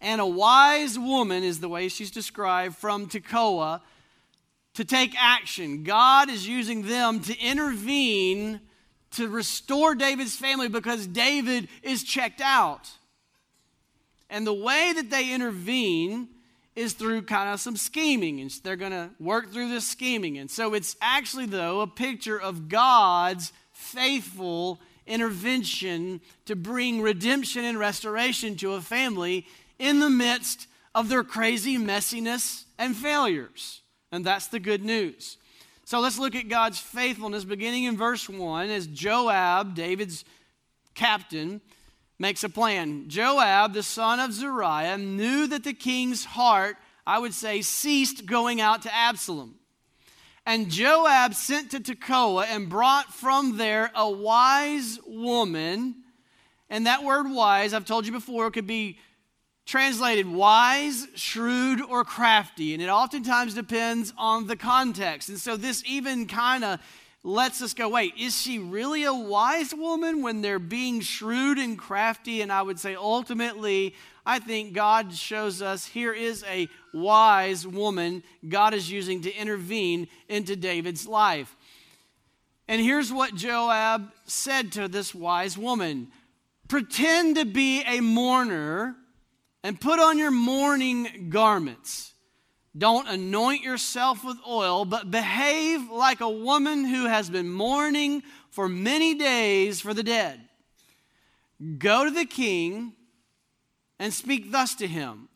and 0.00 0.20
a 0.20 0.26
wise 0.26 0.98
woman 0.98 1.42
is 1.42 1.60
the 1.60 1.68
way 1.68 1.88
she's 1.88 2.10
described 2.10 2.76
from 2.76 3.08
Tekoa 3.08 3.80
to 4.74 4.84
take 4.84 5.14
action. 5.18 5.82
God 5.84 6.30
is 6.30 6.46
using 6.46 6.86
them 6.86 7.20
to 7.20 7.38
intervene 7.38 8.60
to 9.12 9.28
restore 9.28 9.94
David's 9.94 10.36
family 10.36 10.68
because 10.68 11.06
David 11.06 11.68
is 11.82 12.04
checked 12.04 12.40
out. 12.40 12.90
And 14.30 14.46
the 14.46 14.54
way 14.54 14.92
that 14.94 15.10
they 15.10 15.34
intervene 15.34 16.28
is 16.76 16.92
through 16.94 17.22
kind 17.22 17.52
of 17.52 17.60
some 17.60 17.76
scheming. 17.76 18.40
And 18.40 18.50
they're 18.62 18.76
going 18.76 18.92
to 18.92 19.10
work 19.18 19.52
through 19.52 19.68
this 19.68 19.86
scheming. 19.86 20.38
And 20.38 20.50
so 20.50 20.72
it's 20.72 20.96
actually, 21.02 21.46
though, 21.46 21.80
a 21.80 21.86
picture 21.86 22.40
of 22.40 22.68
God's 22.68 23.52
faithful 23.72 24.80
intervention 25.06 26.20
to 26.46 26.54
bring 26.54 27.02
redemption 27.02 27.64
and 27.64 27.78
restoration 27.78 28.56
to 28.56 28.74
a 28.74 28.80
family 28.80 29.46
in 29.78 29.98
the 29.98 30.10
midst 30.10 30.68
of 30.94 31.08
their 31.08 31.24
crazy 31.24 31.76
messiness 31.76 32.64
and 32.78 32.96
failures. 32.96 33.82
And 34.12 34.24
that's 34.24 34.46
the 34.48 34.60
good 34.60 34.84
news. 34.84 35.36
So 35.84 35.98
let's 35.98 36.18
look 36.18 36.36
at 36.36 36.48
God's 36.48 36.78
faithfulness 36.78 37.44
beginning 37.44 37.84
in 37.84 37.96
verse 37.96 38.28
1 38.28 38.70
as 38.70 38.86
Joab, 38.86 39.74
David's 39.74 40.24
captain, 40.94 41.60
makes 42.20 42.44
a 42.44 42.48
plan. 42.50 43.08
Joab, 43.08 43.72
the 43.72 43.82
son 43.82 44.20
of 44.20 44.32
Zeruiah, 44.32 44.98
knew 44.98 45.46
that 45.46 45.64
the 45.64 45.72
king's 45.72 46.24
heart, 46.24 46.76
I 47.06 47.18
would 47.18 47.32
say, 47.32 47.62
ceased 47.62 48.26
going 48.26 48.60
out 48.60 48.82
to 48.82 48.94
Absalom. 48.94 49.56
And 50.44 50.70
Joab 50.70 51.34
sent 51.34 51.70
to 51.70 51.80
Tekoa 51.80 52.44
and 52.44 52.68
brought 52.68 53.12
from 53.12 53.56
there 53.56 53.90
a 53.94 54.08
wise 54.08 54.98
woman. 55.06 55.96
And 56.68 56.86
that 56.86 57.04
word 57.04 57.30
wise, 57.30 57.72
I've 57.72 57.86
told 57.86 58.04
you 58.04 58.12
before, 58.12 58.50
could 58.50 58.66
be 58.66 58.98
translated 59.64 60.26
wise, 60.26 61.06
shrewd, 61.14 61.80
or 61.80 62.04
crafty. 62.04 62.74
And 62.74 62.82
it 62.82 62.90
oftentimes 62.90 63.54
depends 63.54 64.12
on 64.18 64.46
the 64.46 64.56
context. 64.56 65.30
And 65.30 65.38
so 65.38 65.56
this 65.56 65.82
even 65.86 66.26
kind 66.26 66.64
of 66.64 66.80
lets 67.22 67.60
us 67.60 67.74
go 67.74 67.88
wait, 67.88 68.14
is 68.18 68.40
she 68.40 68.58
really 68.58 69.04
a 69.04 69.12
wise 69.12 69.74
woman 69.74 70.22
when 70.22 70.40
they're 70.40 70.58
being 70.58 71.00
shrewd 71.00 71.58
and 71.58 71.78
crafty? 71.78 72.40
And 72.40 72.50
I 72.50 72.62
would 72.62 72.78
say 72.78 72.94
ultimately, 72.94 73.94
I 74.24 74.38
think 74.38 74.72
God 74.72 75.14
shows 75.14 75.60
us 75.60 75.86
here 75.86 76.12
is 76.12 76.44
a 76.48 76.68
wise 76.94 77.66
woman 77.66 78.22
God 78.48 78.74
is 78.74 78.90
using 78.90 79.22
to 79.22 79.34
intervene 79.34 80.08
into 80.28 80.56
David's 80.56 81.06
life. 81.06 81.54
And 82.68 82.80
here's 82.80 83.12
what 83.12 83.34
Joab 83.34 84.12
said 84.26 84.72
to 84.72 84.88
this 84.88 85.14
wise 85.14 85.58
woman 85.58 86.08
Pretend 86.68 87.34
to 87.34 87.44
be 87.44 87.82
a 87.82 88.00
mourner 88.00 88.94
and 89.64 89.80
put 89.80 89.98
on 89.98 90.18
your 90.18 90.30
mourning 90.30 91.28
garments. 91.28 92.09
Don't 92.76 93.08
anoint 93.08 93.62
yourself 93.62 94.24
with 94.24 94.36
oil, 94.46 94.84
but 94.84 95.10
behave 95.10 95.90
like 95.90 96.20
a 96.20 96.30
woman 96.30 96.84
who 96.84 97.06
has 97.06 97.28
been 97.28 97.50
mourning 97.50 98.22
for 98.50 98.68
many 98.68 99.14
days 99.14 99.80
for 99.80 99.92
the 99.92 100.04
dead. 100.04 100.40
Go 101.78 102.04
to 102.04 102.10
the 102.10 102.24
king 102.24 102.92
and 103.98 104.14
speak 104.14 104.52
thus 104.52 104.74
to 104.76 104.86
him. 104.86 105.28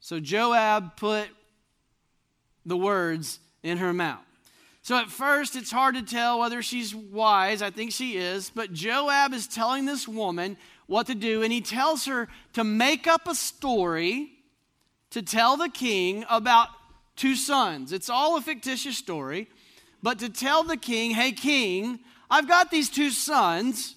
So 0.00 0.20
Joab 0.20 0.96
put 0.96 1.28
the 2.64 2.76
words 2.76 3.40
in 3.62 3.78
her 3.78 3.92
mouth. 3.92 4.20
So 4.82 4.96
at 4.98 5.10
first, 5.10 5.56
it's 5.56 5.72
hard 5.72 5.94
to 5.94 6.02
tell 6.02 6.38
whether 6.38 6.62
she's 6.62 6.94
wise. 6.94 7.62
I 7.62 7.70
think 7.70 7.90
she 7.90 8.16
is. 8.16 8.50
But 8.54 8.72
Joab 8.72 9.32
is 9.32 9.46
telling 9.46 9.86
this 9.86 10.06
woman 10.06 10.56
what 10.86 11.06
to 11.06 11.14
do, 11.14 11.42
and 11.42 11.52
he 11.52 11.62
tells 11.62 12.04
her 12.04 12.28
to 12.52 12.62
make 12.62 13.06
up 13.06 13.26
a 13.26 13.34
story 13.34 14.30
to 15.14 15.22
tell 15.22 15.56
the 15.56 15.68
king 15.68 16.24
about 16.28 16.70
two 17.14 17.36
sons. 17.36 17.92
It's 17.92 18.10
all 18.10 18.36
a 18.36 18.40
fictitious 18.40 18.98
story, 18.98 19.48
but 20.02 20.18
to 20.18 20.28
tell 20.28 20.64
the 20.64 20.76
king, 20.76 21.12
hey, 21.12 21.30
king, 21.30 22.00
I've 22.28 22.48
got 22.48 22.72
these 22.72 22.90
two 22.90 23.10
sons, 23.10 23.94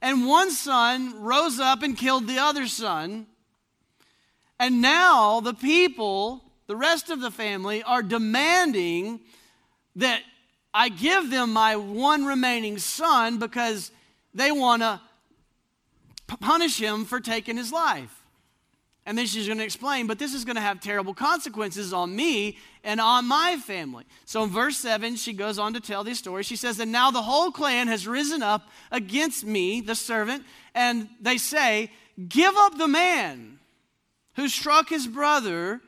and 0.00 0.26
one 0.26 0.50
son 0.50 1.22
rose 1.22 1.60
up 1.60 1.82
and 1.82 1.94
killed 1.94 2.26
the 2.26 2.38
other 2.38 2.66
son. 2.66 3.26
And 4.58 4.80
now 4.80 5.40
the 5.40 5.52
people, 5.52 6.42
the 6.66 6.76
rest 6.76 7.10
of 7.10 7.20
the 7.20 7.30
family, 7.30 7.82
are 7.82 8.02
demanding 8.02 9.20
that 9.96 10.22
I 10.72 10.88
give 10.88 11.30
them 11.30 11.52
my 11.52 11.76
one 11.76 12.24
remaining 12.24 12.78
son 12.78 13.38
because 13.38 13.90
they 14.32 14.50
want 14.50 14.80
to 14.80 14.98
punish 16.40 16.80
him 16.80 17.04
for 17.04 17.20
taking 17.20 17.58
his 17.58 17.70
life. 17.70 18.23
And 19.06 19.18
then 19.18 19.26
she's 19.26 19.46
going 19.46 19.58
to 19.58 19.64
explain, 19.64 20.06
but 20.06 20.18
this 20.18 20.32
is 20.32 20.46
going 20.46 20.56
to 20.56 20.62
have 20.62 20.80
terrible 20.80 21.12
consequences 21.12 21.92
on 21.92 22.16
me 22.16 22.56
and 22.82 23.00
on 23.00 23.26
my 23.26 23.58
family. 23.58 24.04
So 24.24 24.44
in 24.44 24.50
verse 24.50 24.78
7, 24.78 25.16
she 25.16 25.34
goes 25.34 25.58
on 25.58 25.74
to 25.74 25.80
tell 25.80 26.04
this 26.04 26.18
story. 26.18 26.42
She 26.42 26.56
says, 26.56 26.80
And 26.80 26.90
now 26.90 27.10
the 27.10 27.20
whole 27.20 27.50
clan 27.50 27.88
has 27.88 28.06
risen 28.06 28.42
up 28.42 28.68
against 28.90 29.44
me, 29.44 29.82
the 29.82 29.94
servant, 29.94 30.44
and 30.74 31.08
they 31.20 31.36
say, 31.36 31.90
Give 32.28 32.54
up 32.56 32.78
the 32.78 32.88
man 32.88 33.58
who 34.36 34.48
struck 34.48 34.88
his 34.88 35.06
brother, 35.06 35.80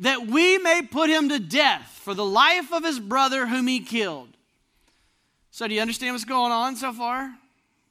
that 0.00 0.26
we 0.26 0.58
may 0.58 0.82
put 0.82 1.08
him 1.08 1.30
to 1.30 1.38
death 1.38 2.00
for 2.02 2.12
the 2.12 2.24
life 2.24 2.72
of 2.72 2.84
his 2.84 3.00
brother 3.00 3.46
whom 3.46 3.66
he 3.66 3.80
killed. 3.80 4.28
So, 5.50 5.66
do 5.66 5.74
you 5.74 5.80
understand 5.80 6.14
what's 6.14 6.24
going 6.24 6.52
on 6.52 6.76
so 6.76 6.92
far? 6.92 7.34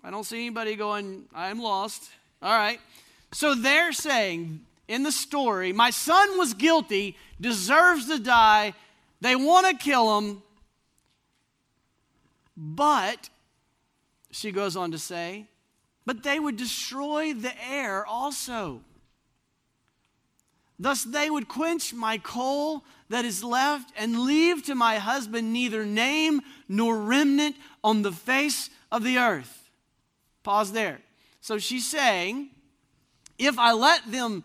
I 0.03 0.11
don't 0.11 0.23
see 0.23 0.37
anybody 0.37 0.75
going, 0.75 1.25
I'm 1.33 1.59
lost. 1.59 2.09
All 2.41 2.55
right. 2.55 2.79
So 3.33 3.55
they're 3.55 3.91
saying 3.91 4.61
in 4.87 5.03
the 5.03 5.11
story, 5.11 5.73
my 5.73 5.89
son 5.89 6.37
was 6.37 6.53
guilty, 6.53 7.17
deserves 7.39 8.07
to 8.07 8.19
die. 8.19 8.73
They 9.21 9.35
want 9.35 9.67
to 9.67 9.83
kill 9.83 10.17
him. 10.17 10.41
But, 12.55 13.29
she 14.31 14.51
goes 14.51 14.75
on 14.75 14.91
to 14.91 14.97
say, 14.97 15.47
but 16.05 16.23
they 16.23 16.39
would 16.39 16.55
destroy 16.55 17.33
the 17.33 17.53
heir 17.69 18.05
also. 18.05 18.81
Thus 20.79 21.03
they 21.03 21.29
would 21.29 21.47
quench 21.47 21.93
my 21.93 22.17
coal 22.17 22.83
that 23.09 23.25
is 23.25 23.43
left 23.43 23.91
and 23.97 24.21
leave 24.21 24.63
to 24.65 24.75
my 24.75 24.97
husband 24.97 25.51
neither 25.51 25.85
name 25.85 26.41
nor 26.69 26.97
remnant 26.97 27.55
on 27.83 28.03
the 28.03 28.11
face 28.11 28.69
of 28.91 29.03
the 29.03 29.17
earth. 29.17 29.69
Pause 30.43 30.71
there. 30.71 30.99
So 31.41 31.57
she's 31.57 31.89
saying, 31.89 32.49
if 33.37 33.57
I 33.57 33.73
let 33.73 34.11
them 34.11 34.43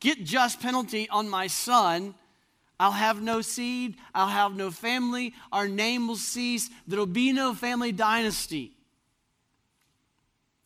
get 0.00 0.24
just 0.24 0.60
penalty 0.60 1.08
on 1.08 1.28
my 1.28 1.46
son, 1.46 2.14
I'll 2.78 2.92
have 2.92 3.20
no 3.20 3.42
seed, 3.42 3.96
I'll 4.14 4.28
have 4.28 4.56
no 4.56 4.70
family, 4.70 5.34
our 5.52 5.68
name 5.68 6.08
will 6.08 6.16
cease, 6.16 6.70
there'll 6.86 7.06
be 7.06 7.32
no 7.32 7.54
family 7.54 7.92
dynasty. 7.92 8.72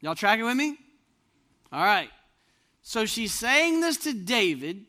Y'all 0.01 0.15
tracking 0.15 0.45
with 0.45 0.57
me? 0.57 0.77
All 1.73 1.85
right. 1.85 2.11
So 2.83 3.07
she's 3.07 3.33
saying 3.33 3.81
this 3.81 3.97
to 3.99 4.13
David, 4.13 4.85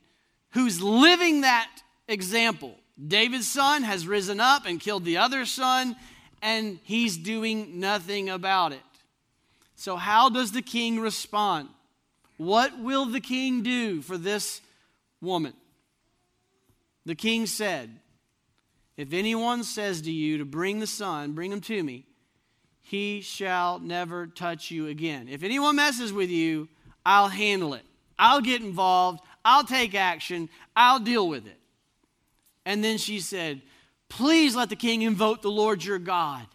who's 0.51 0.81
living 0.81 1.41
that 1.41 1.69
example. 2.08 2.75
David's 3.08 3.47
son 3.47 3.84
has 3.84 4.08
risen 4.08 4.39
up 4.39 4.65
and 4.65 4.79
killed 4.79 5.03
the 5.03 5.17
other 5.17 5.45
son, 5.45 5.95
and 6.41 6.79
he's 6.84 7.17
doing 7.17 7.79
nothing 7.79 8.29
about 8.29 8.71
it. 8.71 8.79
So, 9.75 9.97
how 9.97 10.29
does 10.29 10.51
the 10.51 10.62
king 10.62 10.99
respond? 10.99 11.69
What 12.37 12.79
will 12.79 13.05
the 13.05 13.21
king 13.21 13.63
do 13.63 14.01
for 14.01 14.17
this 14.17 14.61
woman? 15.21 15.53
The 17.05 17.15
king 17.15 17.45
said, 17.45 17.99
If 18.97 19.13
anyone 19.13 19.63
says 19.63 20.01
to 20.01 20.11
you 20.11 20.37
to 20.39 20.45
bring 20.45 20.79
the 20.79 20.87
son, 20.87 21.33
bring 21.33 21.51
him 21.51 21.61
to 21.61 21.83
me, 21.83 22.05
he 22.81 23.21
shall 23.21 23.79
never 23.79 24.27
touch 24.27 24.69
you 24.69 24.87
again. 24.87 25.27
If 25.27 25.43
anyone 25.43 25.75
messes 25.75 26.13
with 26.13 26.29
you, 26.29 26.67
I'll 27.05 27.29
handle 27.29 27.73
it. 27.73 27.85
I'll 28.17 28.41
get 28.41 28.61
involved. 28.61 29.21
I'll 29.43 29.63
take 29.63 29.95
action. 29.95 30.49
I'll 30.75 30.99
deal 30.99 31.27
with 31.27 31.45
it. 31.47 31.59
And 32.65 32.83
then 32.83 32.97
she 32.97 33.19
said, 33.19 33.61
Please 34.09 34.55
let 34.55 34.69
the 34.69 34.75
king 34.75 35.01
invoke 35.01 35.41
the 35.41 35.49
Lord 35.49 35.83
your 35.83 35.99
God 35.99 36.45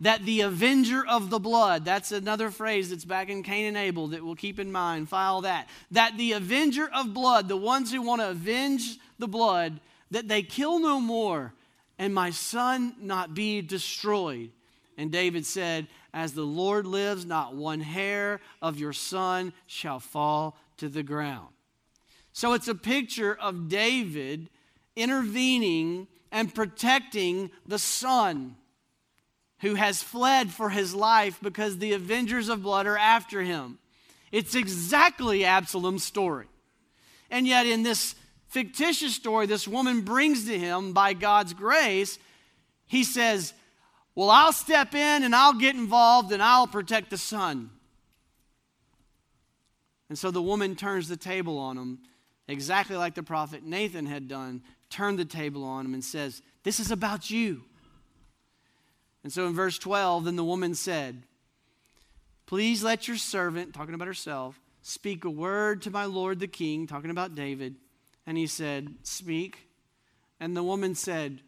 that 0.00 0.24
the 0.24 0.42
avenger 0.42 1.06
of 1.06 1.30
the 1.30 1.38
blood, 1.38 1.84
that's 1.84 2.12
another 2.12 2.50
phrase 2.50 2.90
that's 2.90 3.04
back 3.04 3.30
in 3.30 3.42
Cain 3.42 3.66
and 3.66 3.76
Abel 3.76 4.08
that 4.08 4.24
we'll 4.24 4.34
keep 4.34 4.58
in 4.58 4.70
mind, 4.70 5.08
file 5.08 5.40
that. 5.42 5.68
That 5.90 6.18
the 6.18 6.32
avenger 6.32 6.88
of 6.94 7.14
blood, 7.14 7.48
the 7.48 7.56
ones 7.56 7.92
who 7.92 8.02
want 8.02 8.20
to 8.20 8.30
avenge 8.30 8.98
the 9.18 9.28
blood, 9.28 9.80
that 10.10 10.28
they 10.28 10.42
kill 10.42 10.78
no 10.78 11.00
more, 11.00 11.54
and 11.98 12.14
my 12.14 12.30
son 12.30 12.94
not 13.00 13.34
be 13.34 13.62
destroyed. 13.62 14.50
And 14.98 15.10
David 15.10 15.46
said, 15.46 15.86
As 16.12 16.32
the 16.32 16.42
Lord 16.42 16.86
lives, 16.86 17.24
not 17.24 17.54
one 17.54 17.80
hair 17.80 18.40
of 18.60 18.78
your 18.78 18.92
son 18.92 19.52
shall 19.66 20.00
fall 20.00 20.58
to 20.76 20.88
the 20.88 21.02
ground. 21.02 21.48
So 22.32 22.52
it's 22.52 22.68
a 22.68 22.74
picture 22.74 23.34
of 23.34 23.68
David 23.68 24.50
intervening 24.94 26.06
and 26.30 26.54
protecting 26.54 27.50
the 27.66 27.78
son 27.78 28.56
who 29.60 29.74
has 29.74 30.02
fled 30.02 30.50
for 30.50 30.70
his 30.70 30.94
life 30.94 31.38
because 31.42 31.78
the 31.78 31.92
avengers 31.92 32.48
of 32.48 32.62
blood 32.62 32.86
are 32.86 32.98
after 32.98 33.42
him. 33.42 33.78
It's 34.32 34.54
exactly 34.54 35.44
Absalom's 35.44 36.04
story. 36.04 36.46
And 37.30 37.46
yet, 37.46 37.66
in 37.66 37.82
this 37.82 38.14
fictitious 38.48 39.14
story, 39.14 39.46
this 39.46 39.66
woman 39.66 40.02
brings 40.02 40.46
to 40.46 40.58
him 40.58 40.92
by 40.92 41.12
God's 41.12 41.54
grace, 41.54 42.18
he 42.86 43.02
says, 43.02 43.52
Well, 44.14 44.30
I'll 44.30 44.52
step 44.52 44.94
in 44.94 45.22
and 45.22 45.34
I'll 45.34 45.54
get 45.54 45.74
involved 45.74 46.32
and 46.32 46.42
I'll 46.42 46.66
protect 46.66 47.10
the 47.10 47.18
son. 47.18 47.70
And 50.08 50.18
so 50.18 50.30
the 50.30 50.42
woman 50.42 50.76
turns 50.76 51.08
the 51.08 51.16
table 51.16 51.58
on 51.58 51.76
him, 51.76 51.98
exactly 52.46 52.96
like 52.96 53.14
the 53.14 53.22
prophet 53.22 53.64
Nathan 53.64 54.06
had 54.06 54.28
done, 54.28 54.62
turned 54.88 55.18
the 55.18 55.24
table 55.24 55.64
on 55.64 55.84
him 55.84 55.94
and 55.94 56.04
says, 56.04 56.42
This 56.62 56.78
is 56.78 56.90
about 56.90 57.30
you. 57.30 57.62
And 59.26 59.32
so 59.32 59.48
in 59.48 59.54
verse 59.54 59.76
12, 59.76 60.26
then 60.26 60.36
the 60.36 60.44
woman 60.44 60.76
said, 60.76 61.24
Please 62.46 62.84
let 62.84 63.08
your 63.08 63.16
servant, 63.16 63.74
talking 63.74 63.92
about 63.92 64.06
herself, 64.06 64.60
speak 64.82 65.24
a 65.24 65.28
word 65.28 65.82
to 65.82 65.90
my 65.90 66.04
lord 66.04 66.38
the 66.38 66.46
king, 66.46 66.86
talking 66.86 67.10
about 67.10 67.34
David. 67.34 67.74
And 68.24 68.38
he 68.38 68.46
said, 68.46 68.94
Speak. 69.02 69.66
And 70.38 70.56
the 70.56 70.62
woman 70.62 70.94
said, 70.94 71.40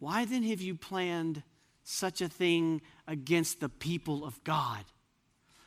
Why 0.00 0.26
then 0.26 0.42
have 0.42 0.60
you 0.60 0.74
planned 0.74 1.42
such 1.82 2.20
a 2.20 2.28
thing 2.28 2.82
against 3.08 3.60
the 3.60 3.70
people 3.70 4.22
of 4.22 4.44
God? 4.44 4.84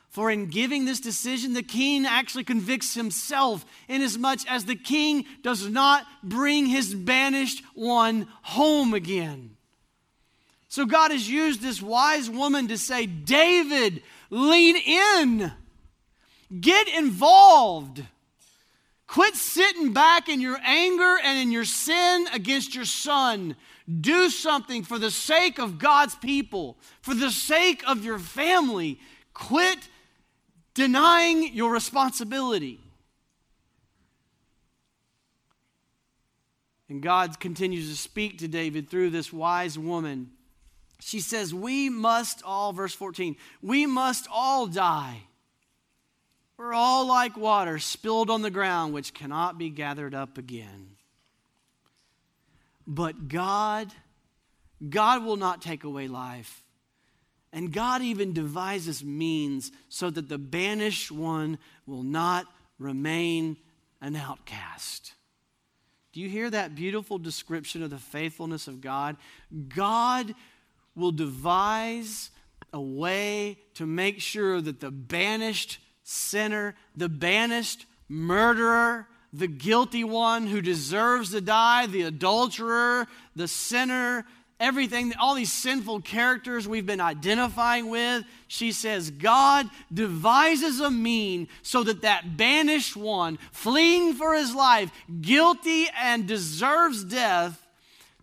For 0.08 0.30
in 0.30 0.46
giving 0.46 0.84
this 0.84 1.00
decision, 1.00 1.54
the 1.54 1.64
king 1.64 2.06
actually 2.06 2.44
convicts 2.44 2.94
himself, 2.94 3.66
inasmuch 3.88 4.48
as 4.48 4.66
the 4.66 4.76
king 4.76 5.24
does 5.42 5.68
not 5.68 6.06
bring 6.22 6.66
his 6.66 6.94
banished 6.94 7.64
one 7.74 8.28
home 8.42 8.94
again. 8.94 9.55
So 10.76 10.84
God 10.84 11.10
has 11.10 11.26
used 11.26 11.62
this 11.62 11.80
wise 11.80 12.28
woman 12.28 12.68
to 12.68 12.76
say, 12.76 13.06
David, 13.06 14.02
lean 14.28 14.76
in, 14.76 15.50
get 16.60 16.86
involved. 16.88 18.04
Quit 19.06 19.36
sitting 19.36 19.94
back 19.94 20.28
in 20.28 20.38
your 20.42 20.58
anger 20.62 21.16
and 21.24 21.38
in 21.38 21.50
your 21.50 21.64
sin 21.64 22.28
against 22.30 22.74
your 22.74 22.84
son. 22.84 23.56
Do 24.02 24.28
something 24.28 24.82
for 24.82 24.98
the 24.98 25.10
sake 25.10 25.58
of 25.58 25.78
God's 25.78 26.14
people, 26.14 26.76
for 27.00 27.14
the 27.14 27.30
sake 27.30 27.82
of 27.88 28.04
your 28.04 28.18
family. 28.18 29.00
Quit 29.32 29.78
denying 30.74 31.54
your 31.54 31.72
responsibility. 31.72 32.80
And 36.90 37.02
God 37.02 37.40
continues 37.40 37.88
to 37.88 37.96
speak 37.96 38.40
to 38.40 38.46
David 38.46 38.90
through 38.90 39.08
this 39.08 39.32
wise 39.32 39.78
woman 39.78 40.32
she 41.06 41.20
says, 41.20 41.54
We 41.54 41.88
must 41.88 42.42
all, 42.42 42.72
verse 42.72 42.92
14, 42.92 43.36
we 43.62 43.86
must 43.86 44.26
all 44.28 44.66
die. 44.66 45.22
We're 46.56 46.74
all 46.74 47.06
like 47.06 47.36
water 47.36 47.78
spilled 47.78 48.28
on 48.28 48.42
the 48.42 48.50
ground, 48.50 48.92
which 48.92 49.14
cannot 49.14 49.56
be 49.56 49.70
gathered 49.70 50.16
up 50.16 50.36
again. 50.36 50.96
But 52.88 53.28
God, 53.28 53.92
God 54.88 55.24
will 55.24 55.36
not 55.36 55.62
take 55.62 55.84
away 55.84 56.08
life. 56.08 56.64
And 57.52 57.72
God 57.72 58.02
even 58.02 58.32
devises 58.32 59.04
means 59.04 59.70
so 59.88 60.10
that 60.10 60.28
the 60.28 60.38
banished 60.38 61.12
one 61.12 61.58
will 61.86 62.02
not 62.02 62.46
remain 62.80 63.58
an 64.00 64.16
outcast. 64.16 65.12
Do 66.12 66.20
you 66.20 66.28
hear 66.28 66.50
that 66.50 66.74
beautiful 66.74 67.18
description 67.18 67.84
of 67.84 67.90
the 67.90 67.98
faithfulness 67.98 68.66
of 68.66 68.80
God? 68.80 69.16
God 69.68 70.34
will 70.96 71.12
devise 71.12 72.30
a 72.72 72.80
way 72.80 73.58
to 73.74 73.86
make 73.86 74.20
sure 74.20 74.60
that 74.60 74.80
the 74.80 74.90
banished 74.90 75.78
sinner, 76.02 76.74
the 76.96 77.08
banished 77.08 77.86
murderer, 78.08 79.06
the 79.32 79.46
guilty 79.46 80.04
one 80.04 80.46
who 80.46 80.60
deserves 80.60 81.30
to 81.30 81.40
die, 81.40 81.86
the 81.86 82.02
adulterer, 82.02 83.06
the 83.34 83.48
sinner, 83.48 84.24
everything, 84.58 85.12
all 85.18 85.34
these 85.34 85.52
sinful 85.52 86.00
characters 86.00 86.66
we've 86.66 86.86
been 86.86 87.00
identifying 87.00 87.90
with, 87.90 88.24
she 88.48 88.72
says, 88.72 89.10
God 89.10 89.68
devises 89.92 90.80
a 90.80 90.90
mean 90.90 91.48
so 91.62 91.82
that 91.82 92.02
that 92.02 92.36
banished 92.36 92.96
one, 92.96 93.38
fleeing 93.52 94.14
for 94.14 94.34
his 94.34 94.54
life, 94.54 94.90
guilty 95.20 95.86
and 95.98 96.26
deserves 96.26 97.04
death, 97.04 97.65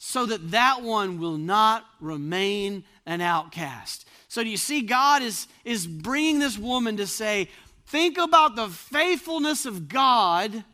so 0.05 0.25
that 0.25 0.51
that 0.51 0.81
one 0.81 1.17
will 1.17 1.37
not 1.37 1.85
remain 2.01 2.83
an 3.05 3.21
outcast. 3.21 4.05
So, 4.27 4.43
do 4.43 4.49
you 4.49 4.57
see, 4.57 4.81
God 4.81 5.21
is, 5.21 5.47
is 5.63 5.87
bringing 5.87 6.39
this 6.39 6.57
woman 6.57 6.97
to 6.97 7.07
say, 7.07 7.47
think 7.85 8.17
about 8.17 8.57
the 8.57 8.67
faithfulness 8.67 9.65
of 9.65 9.87
God 9.87 10.65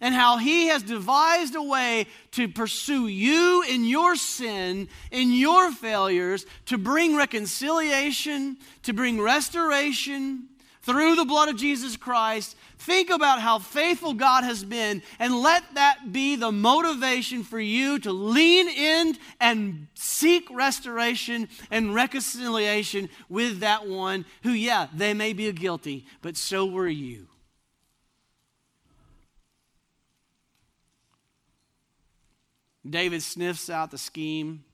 and 0.00 0.14
how 0.14 0.38
He 0.38 0.68
has 0.68 0.82
devised 0.82 1.54
a 1.54 1.62
way 1.62 2.06
to 2.30 2.48
pursue 2.48 3.08
you 3.08 3.62
in 3.68 3.84
your 3.84 4.16
sin, 4.16 4.88
in 5.10 5.32
your 5.32 5.70
failures, 5.70 6.46
to 6.66 6.78
bring 6.78 7.14
reconciliation, 7.14 8.56
to 8.84 8.94
bring 8.94 9.20
restoration 9.20 10.48
through 10.80 11.14
the 11.14 11.26
blood 11.26 11.50
of 11.50 11.56
Jesus 11.56 11.98
Christ. 11.98 12.56
Think 12.88 13.10
about 13.10 13.42
how 13.42 13.58
faithful 13.58 14.14
God 14.14 14.44
has 14.44 14.64
been, 14.64 15.02
and 15.18 15.42
let 15.42 15.62
that 15.74 16.10
be 16.10 16.36
the 16.36 16.50
motivation 16.50 17.44
for 17.44 17.60
you 17.60 17.98
to 17.98 18.10
lean 18.10 18.66
in 18.66 19.14
and 19.38 19.88
seek 19.92 20.48
restoration 20.50 21.50
and 21.70 21.94
reconciliation 21.94 23.10
with 23.28 23.60
that 23.60 23.86
one 23.86 24.24
who, 24.42 24.52
yeah, 24.52 24.86
they 24.94 25.12
may 25.12 25.34
be 25.34 25.52
guilty, 25.52 26.06
but 26.22 26.38
so 26.38 26.64
were 26.64 26.88
you. 26.88 27.26
David 32.88 33.22
sniffs 33.22 33.68
out 33.68 33.90
the 33.90 33.98
scheme. 33.98 34.64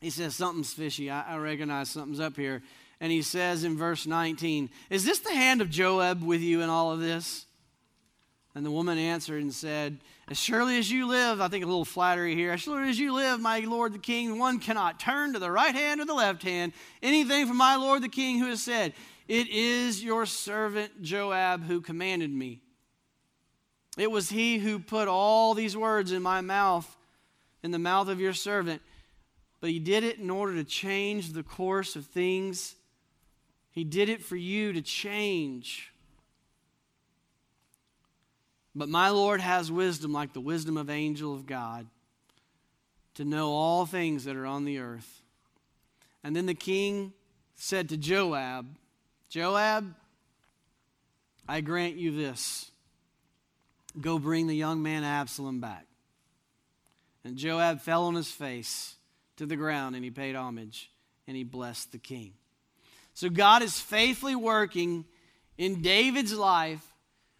He 0.00 0.08
says, 0.08 0.36
Something's 0.36 0.72
fishy. 0.72 1.10
I, 1.10 1.34
I, 1.34 1.36
recognize 1.36 1.90
something's 1.90 2.18
up 2.18 2.34
here. 2.34 2.62
And 3.00 3.12
he 3.12 3.22
says 3.22 3.64
in 3.64 3.76
verse 3.76 4.06
19, 4.06 4.70
Is 4.90 5.04
this 5.04 5.18
the 5.18 5.34
hand 5.34 5.60
of 5.60 5.70
Joab 5.70 6.22
with 6.22 6.40
you 6.40 6.62
in 6.62 6.70
all 6.70 6.92
of 6.92 7.00
this? 7.00 7.46
And 8.54 8.64
the 8.64 8.70
woman 8.70 8.96
answered 8.96 9.42
and 9.42 9.52
said, 9.52 9.98
As 10.28 10.38
surely 10.38 10.78
as 10.78 10.90
you 10.90 11.06
live, 11.06 11.42
I 11.42 11.48
think 11.48 11.62
a 11.62 11.66
little 11.66 11.84
flattery 11.84 12.34
here, 12.34 12.52
as 12.52 12.62
surely 12.62 12.88
as 12.88 12.98
you 12.98 13.12
live, 13.12 13.38
my 13.38 13.60
lord 13.60 13.92
the 13.92 13.98
king, 13.98 14.38
one 14.38 14.58
cannot 14.58 14.98
turn 14.98 15.34
to 15.34 15.38
the 15.38 15.50
right 15.50 15.74
hand 15.74 16.00
or 16.00 16.06
the 16.06 16.14
left 16.14 16.42
hand 16.42 16.72
anything 17.02 17.46
from 17.46 17.58
my 17.58 17.76
lord 17.76 18.02
the 18.02 18.08
king 18.08 18.38
who 18.38 18.46
has 18.46 18.62
said, 18.62 18.94
It 19.28 19.48
is 19.48 20.02
your 20.02 20.24
servant 20.24 21.02
Joab 21.02 21.64
who 21.64 21.82
commanded 21.82 22.30
me. 22.30 22.62
It 23.98 24.10
was 24.10 24.30
he 24.30 24.58
who 24.58 24.78
put 24.78 25.08
all 25.08 25.52
these 25.52 25.76
words 25.76 26.12
in 26.12 26.22
my 26.22 26.40
mouth 26.40 26.96
in 27.62 27.72
the 27.72 27.78
mouth 27.78 28.08
of 28.08 28.20
your 28.20 28.32
servant. 28.32 28.80
But 29.60 29.70
he 29.70 29.78
did 29.78 30.04
it 30.04 30.18
in 30.18 30.30
order 30.30 30.54
to 30.54 30.64
change 30.64 31.32
the 31.32 31.42
course 31.42 31.96
of 31.96 32.06
things. 32.06 32.76
He 33.76 33.84
did 33.84 34.08
it 34.08 34.22
for 34.22 34.36
you 34.36 34.72
to 34.72 34.80
change. 34.80 35.92
But 38.74 38.88
my 38.88 39.10
Lord 39.10 39.42
has 39.42 39.70
wisdom 39.70 40.14
like 40.14 40.32
the 40.32 40.40
wisdom 40.40 40.78
of 40.78 40.88
angel 40.88 41.34
of 41.34 41.44
God 41.44 41.86
to 43.16 43.24
know 43.26 43.50
all 43.50 43.84
things 43.84 44.24
that 44.24 44.34
are 44.34 44.46
on 44.46 44.64
the 44.64 44.78
earth. 44.78 45.20
And 46.24 46.34
then 46.34 46.46
the 46.46 46.54
king 46.54 47.12
said 47.54 47.90
to 47.90 47.98
Joab, 47.98 48.66
Joab, 49.28 49.94
I 51.46 51.60
grant 51.60 51.96
you 51.96 52.16
this. 52.16 52.70
Go 54.00 54.18
bring 54.18 54.46
the 54.46 54.56
young 54.56 54.82
man 54.82 55.04
Absalom 55.04 55.60
back. 55.60 55.84
And 57.24 57.36
Joab 57.36 57.82
fell 57.82 58.04
on 58.04 58.14
his 58.14 58.30
face 58.30 58.96
to 59.36 59.44
the 59.44 59.56
ground 59.56 59.96
and 59.96 60.02
he 60.02 60.10
paid 60.10 60.34
homage 60.34 60.90
and 61.28 61.36
he 61.36 61.44
blessed 61.44 61.92
the 61.92 61.98
king. 61.98 62.32
So 63.16 63.30
God 63.30 63.62
is 63.62 63.80
faithfully 63.80 64.36
working 64.36 65.06
in 65.56 65.80
David's 65.80 66.34
life 66.34 66.86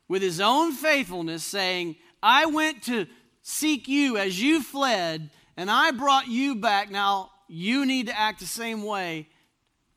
with 0.08 0.22
his 0.22 0.40
own 0.40 0.72
faithfulness, 0.72 1.44
saying, 1.44 1.96
I 2.22 2.46
went 2.46 2.84
to 2.84 3.06
seek 3.42 3.86
you 3.86 4.16
as 4.16 4.40
you 4.40 4.62
fled, 4.62 5.28
and 5.54 5.70
I 5.70 5.90
brought 5.90 6.28
you 6.28 6.54
back. 6.54 6.90
Now 6.90 7.30
you 7.46 7.84
need 7.84 8.06
to 8.06 8.18
act 8.18 8.40
the 8.40 8.46
same 8.46 8.84
way. 8.84 9.28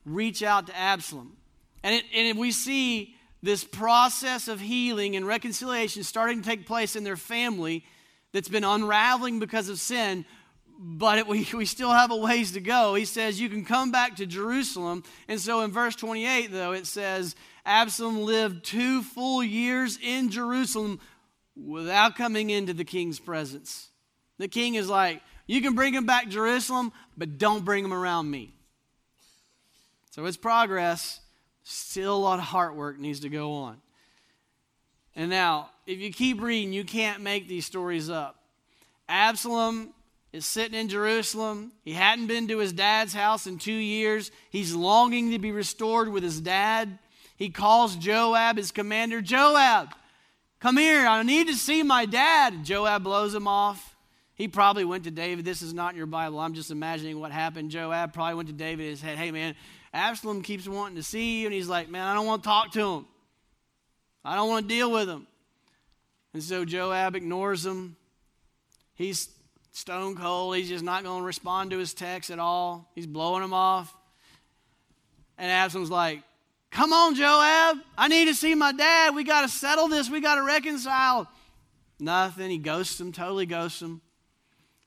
Reach 0.04 0.44
out 0.44 0.68
to 0.68 0.78
Absalom. 0.78 1.38
And, 1.82 1.96
it, 1.96 2.04
and 2.14 2.38
we 2.38 2.52
see 2.52 3.16
this 3.42 3.64
process 3.64 4.50
of 4.50 4.60
healing 4.60 5.16
and 5.16 5.26
reconciliation 5.26 6.04
starting 6.04 6.42
to 6.42 6.50
take 6.50 6.68
place 6.68 6.98
in 6.98 7.06
their 7.06 7.16
family 7.16 7.86
that's 8.34 8.50
been 8.50 8.66
unraveling 8.66 9.40
because 9.40 9.70
of 9.70 9.80
sin, 9.80 10.26
but 10.82 11.18
it, 11.18 11.28
we, 11.28 11.46
we 11.54 11.66
still 11.66 11.92
have 11.92 12.10
a 12.10 12.16
ways 12.16 12.54
to 12.54 12.62
go. 12.62 12.96
He 12.96 13.04
says, 13.04 13.40
You 13.40 13.50
can 13.50 13.66
come 13.66 13.92
back 13.92 14.16
to 14.16 14.26
Jerusalem. 14.26 15.04
And 15.28 15.40
so 15.40 15.60
in 15.62 15.72
verse 15.72 15.96
28, 15.96 16.48
though, 16.48 16.72
it 16.72 16.88
says, 16.88 17.36
Absalom 17.66 18.22
lived 18.22 18.64
two 18.64 19.04
full 19.04 19.44
years 19.44 20.00
in 20.02 20.30
Jerusalem 20.30 21.02
without 21.58 22.16
coming 22.16 22.50
into 22.50 22.74
the 22.74 22.86
king's 22.86 23.20
presence. 23.20 23.90
The 24.38 24.48
king 24.48 24.76
is 24.76 24.88
like, 24.88 25.22
You 25.48 25.62
can 25.62 25.76
bring 25.76 25.94
him 25.94 26.06
back 26.06 26.24
to 26.24 26.30
Jerusalem, 26.30 26.94
but 27.18 27.38
don't 27.38 27.66
bring 27.66 27.84
him 27.84 27.94
around 27.94 28.32
me. 28.32 28.54
So 30.12 30.26
it's 30.26 30.38
progress. 30.38 31.20
Still 31.64 32.16
a 32.16 32.18
lot 32.18 32.40
of 32.40 32.46
heart 32.46 32.76
work 32.76 32.98
needs 32.98 33.20
to 33.20 33.30
go 33.30 33.52
on. 33.52 33.82
And 35.14 35.30
now, 35.30 35.72
if 35.86 36.00
you 36.00 36.14
keep 36.14 36.42
reading, 36.42 36.72
you 36.72 36.86
can't 36.86 37.22
make 37.22 37.50
these 37.50 37.66
stories 37.66 38.10
up. 38.10 38.38
Absalom 39.10 39.94
is 40.32 40.46
sitting 40.46 40.80
in 40.80 40.90
Jerusalem. 40.90 41.72
He 41.84 41.94
hadn't 41.94 42.28
been 42.28 42.48
to 42.50 42.60
his 42.60 42.74
dad's 42.74 43.14
house 43.14 43.48
in 43.48 43.58
two 43.58 43.72
years. 43.72 44.32
He's 44.50 44.76
longing 44.76 45.32
to 45.32 45.40
be 45.40 45.52
restored 45.52 46.10
with 46.10 46.24
his 46.24 46.40
dad. 46.40 47.00
He 47.36 47.50
calls 47.50 47.96
Joab, 47.96 48.58
his 48.58 48.72
commander, 48.72 49.22
Joab, 49.22 49.90
come 50.60 50.78
here. 50.78 51.08
I 51.08 51.24
need 51.24 51.48
to 51.48 51.56
see 51.56 51.84
my 51.84 52.06
dad. 52.06 52.64
Joab 52.64 53.04
blows 53.04 53.34
him 53.34 53.48
off. 53.48 53.96
He 54.36 54.48
probably 54.48 54.86
went 54.86 55.06
to 55.06 55.12
David. 55.12 55.46
This 55.46 55.62
is 55.62 55.74
not 55.74 55.92
in 55.92 55.98
your 55.98 56.06
Bible. 56.06 56.40
I'm 56.40 56.54
just 56.54 56.72
imagining 56.72 57.20
what 57.20 57.32
happened. 57.32 57.72
Joab 57.72 58.14
probably 58.14 58.36
went 58.36 58.48
to 58.50 58.54
David 58.54 58.90
and 58.90 58.98
said, 58.98 59.18
Hey, 59.18 59.32
man, 59.32 59.56
Absalom 59.94 60.44
keeps 60.44 60.68
wanting 60.68 60.96
to 60.96 61.04
see 61.04 61.42
you. 61.42 61.48
And 61.48 61.54
he's 61.54 61.68
like, 61.68 61.90
Man, 61.90 62.06
I 62.06 62.14
don't 62.14 62.26
want 62.26 62.44
to 62.44 62.48
talk 62.48 62.72
to 62.74 62.94
him. 62.94 63.06
I 64.24 64.36
don't 64.36 64.50
want 64.50 64.68
to 64.68 64.74
deal 64.74 64.92
with 64.92 65.10
him. 65.10 65.28
And 66.34 66.44
so 66.44 66.64
Joab 66.64 67.16
ignores 67.16 67.66
him. 67.66 67.96
He's 68.96 69.30
stone 69.80 70.16
cold. 70.16 70.58
He's 70.58 70.70
just 70.70 70.84
not 70.84 71.04
going 71.04 71.22
to 71.22 71.26
respond 71.26 71.72
to 71.72 71.78
his 71.78 71.94
text 71.94 72.30
at 72.30 72.40
all. 72.40 72.90
He's 72.96 73.08
blowing 73.08 73.44
him 73.44 73.54
off. 73.54 73.96
And 75.38 75.50
Absalom's 75.50 75.90
like, 75.90 76.22
Come 76.72 76.94
on, 76.94 77.16
Joab. 77.16 77.78
I 77.98 78.08
need 78.10 78.26
to 78.26 78.36
see 78.36 78.54
my 78.54 78.72
dad. 78.72 79.16
We 79.16 79.24
got 79.24 79.42
to 79.42 79.48
settle 79.48 79.88
this. 79.88 80.10
We 80.10 80.22
got 80.22 80.36
to 80.36 80.44
reconcile. 80.44 81.28
Nothing. 82.00 82.52
He 82.52 82.60
ghosts 82.60 83.00
him, 83.00 83.12
totally 83.12 83.48
ghosts 83.48 83.82
him. 83.82 84.02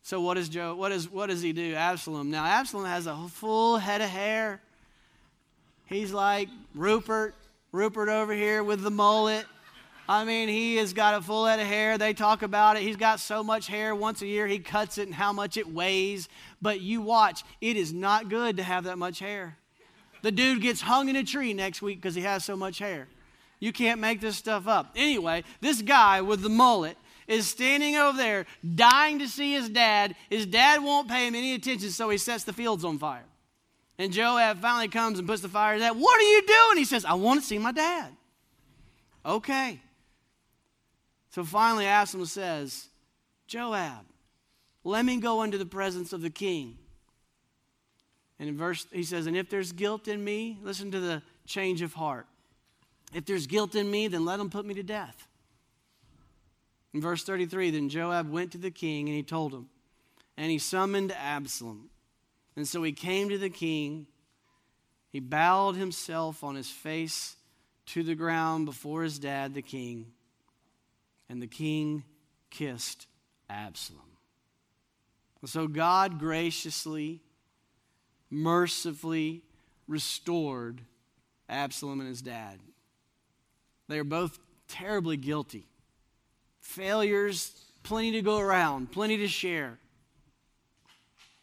So 0.05 0.21
what 0.21 0.35
does 0.35 0.49
Joe 0.49 0.75
what 0.75 0.93
is 0.93 1.11
what 1.11 1.29
does 1.29 1.43
he 1.43 1.53
do? 1.53 1.75
Absalom. 1.75 2.31
Now 2.31 2.45
Absalom 2.45 2.87
has 2.87 3.07
a 3.07 3.17
full 3.29 3.79
head 3.79 4.01
of 4.01 4.11
hair. 4.11 4.61
He's 5.87 6.13
like 6.13 6.49
Rupert. 6.75 7.35
Rupert 7.73 8.09
over 8.09 8.33
here 8.33 8.63
with 8.63 8.83
the 8.83 8.91
mullet. 8.91 9.47
I 10.09 10.25
mean, 10.25 10.49
he 10.49 10.77
has 10.77 10.93
got 10.93 11.15
a 11.15 11.23
full 11.23 11.47
head 11.47 11.61
of 11.61 11.67
hair. 11.67 11.97
They 11.97 12.13
talk 12.13 12.43
about 12.43 12.77
it. 12.77 12.83
He's 12.83 12.97
got 12.97 13.21
so 13.21 13.43
much 13.43 13.67
hair. 13.67 13.95
Once 13.95 14.21
a 14.21 14.27
year, 14.27 14.47
he 14.47 14.59
cuts 14.59 14.99
it 14.99 15.07
and 15.07 15.15
how 15.15 15.33
much 15.33 15.57
it 15.57 15.73
weighs. 15.73 16.29
But 16.61 16.81
you 16.81 17.01
watch, 17.01 17.45
it 17.61 17.77
is 17.77 17.93
not 17.93 18.29
good 18.29 18.57
to 18.57 18.63
have 18.63 18.85
that 18.85 18.99
much 18.99 19.21
hair. 19.21 19.57
The 20.23 20.33
dude 20.33 20.61
gets 20.61 20.81
hung 20.81 21.09
in 21.09 21.17
a 21.17 21.25
tree 21.25 21.53
next 21.55 21.83
week 21.83 22.01
because 22.01 22.15
he 22.15 22.23
has 22.23 22.45
so 22.45 22.57
much 22.57 22.79
hair. 22.79 23.09
You 23.61 23.73
can't 23.73 24.01
make 24.01 24.21
this 24.21 24.37
stuff 24.37 24.67
up. 24.67 24.91
Anyway, 24.97 25.45
this 25.61 25.83
guy 25.83 26.21
with 26.21 26.43
the 26.43 26.49
mullet 26.49 26.97
is 27.29 27.49
standing 27.49 27.97
over 27.97 28.17
there 28.19 28.47
dying 28.75 29.21
to 29.21 29.29
see 29.29 29.53
his 29.53 29.69
dad. 29.69 30.17
His 30.29 30.47
dad 30.47 30.83
won't 30.83 31.09
pay 31.09 31.29
him 31.29 31.35
any 31.35 31.55
attention, 31.55 31.91
so 31.91 32.11
he 32.11 32.19
sets 32.19 32.45
the 32.45 32.53
fields 32.53 32.85
on 32.85 32.99
fire. 32.99 33.25
And 33.99 34.13
Joab 34.13 34.61
finally 34.61 34.89
comes 34.89 35.19
and 35.19 35.29
puts 35.29 35.43
the 35.43 35.49
fire 35.49 35.79
that. 35.79 35.95
What 35.95 36.19
are 36.21 36.25
you 36.25 36.43
doing? 36.45 36.79
He 36.79 36.85
says, 36.85 37.05
I 37.05 37.15
want 37.15 37.41
to 37.41 37.47
see 37.47 37.59
my 37.59 37.71
dad. 37.71 38.11
Okay. 39.25 39.81
So 41.33 41.45
finally, 41.45 41.87
Absalom 41.87 42.27
says, 42.27 42.89
Joab, 43.47 44.05
let 44.85 45.05
me 45.05 45.19
go 45.19 45.43
into 45.43 45.57
the 45.57 45.67
presence 45.67 46.13
of 46.13 46.21
the 46.21 46.31
king. 46.31 46.77
And 48.39 48.51
in 48.51 48.57
verse, 48.57 48.87
he 48.93 49.03
says, 49.03 49.27
And 49.27 49.37
if 49.37 49.49
there's 49.49 49.73
guilt 49.73 50.09
in 50.09 50.23
me, 50.23 50.59
listen 50.63 50.91
to 50.91 51.01
the 51.01 51.23
change 51.47 51.81
of 51.81 51.95
heart. 51.95 52.27
If 53.15 53.25
there's 53.25 53.47
guilt 53.47 53.75
in 53.75 53.91
me, 53.91 54.09
then 54.09 54.25
let 54.25 54.41
him 54.41 54.51
put 54.51 54.67
me 54.67 54.75
to 54.75 54.83
death. 54.83 55.27
In 56.93 57.01
verse 57.01 57.25
33, 57.25 57.71
then 57.71 57.89
Joab 57.89 58.31
went 58.31 58.53
to 58.53 58.59
the 58.59 58.71
king 58.71 59.09
and 59.09 59.17
he 59.17 59.23
told 59.23 59.55
him, 59.55 59.69
and 60.37 60.51
he 60.51 60.59
summoned 60.59 61.13
Absalom. 61.13 61.89
And 62.57 62.69
so 62.69 62.83
he 62.83 62.93
came 62.93 63.31
to 63.31 63.39
the 63.39 63.49
king. 63.49 64.07
He 65.11 65.21
bowed 65.21 65.77
himself 65.77 66.45
on 66.45 66.57
his 66.57 66.69
face 66.69 67.37
to 67.87 68.03
the 68.03 68.15
ground 68.15 68.67
before 68.67 69.03
his 69.03 69.19
dad, 69.19 69.55
the 69.55 69.63
king. 69.63 70.13
And 71.33 71.41
the 71.41 71.47
king 71.47 72.05
kissed 72.51 73.07
Absalom. 73.49 74.03
So 75.47 75.67
God 75.67 76.19
graciously, 76.19 77.23
mercifully 78.29 79.43
restored 79.89 80.83
Absalom 81.49 82.01
and 82.01 82.09
his 82.11 82.21
dad. 82.21 82.59
They 83.89 83.99
are 83.99 84.05
both 84.05 84.39
terribly 84.69 85.17
guilty. 85.17 85.65
Failures, 86.61 87.65
plenty 87.83 88.13
to 88.13 88.21
go 88.21 88.39
around, 88.39 88.93
plenty 88.93 89.17
to 89.17 89.27
share. 89.27 89.79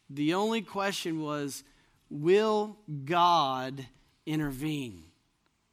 The 0.08 0.36
only 0.36 0.62
question 0.62 1.20
was, 1.20 1.64
will 2.12 2.78
God 3.06 3.88
intervene? 4.28 5.06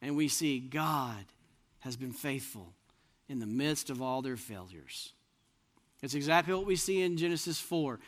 And 0.00 0.16
we 0.16 0.29
see 0.29 0.59
God 0.59 1.26
has 1.81 1.98
been 1.98 2.12
faithful 2.12 2.75
in 3.28 3.38
the 3.38 3.46
midst 3.46 3.90
of 3.90 4.00
all 4.00 4.22
their 4.22 4.36
failures. 4.36 5.12
It's 6.02 6.14
exactly 6.14 6.54
what 6.54 6.66
we 6.66 6.76
see 6.76 7.02
in 7.02 7.16
Genesis 7.16 7.60
4. 7.60 7.98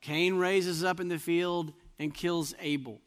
Cain 0.00 0.36
raises 0.36 0.82
up 0.82 0.98
in 0.98 1.08
the 1.08 1.18
field 1.18 1.72
and 1.98 2.14
kills 2.14 2.54
Abel. 2.60 3.00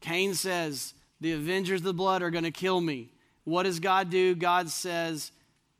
Cain 0.00 0.34
says, 0.34 0.94
The 1.20 1.32
avengers 1.32 1.80
of 1.80 1.84
the 1.84 1.94
blood 1.94 2.22
are 2.22 2.30
going 2.30 2.44
to 2.44 2.50
kill 2.50 2.80
me. 2.80 3.10
What 3.44 3.62
does 3.64 3.80
God 3.80 4.10
do? 4.10 4.34
God 4.34 4.68
says 4.68 5.32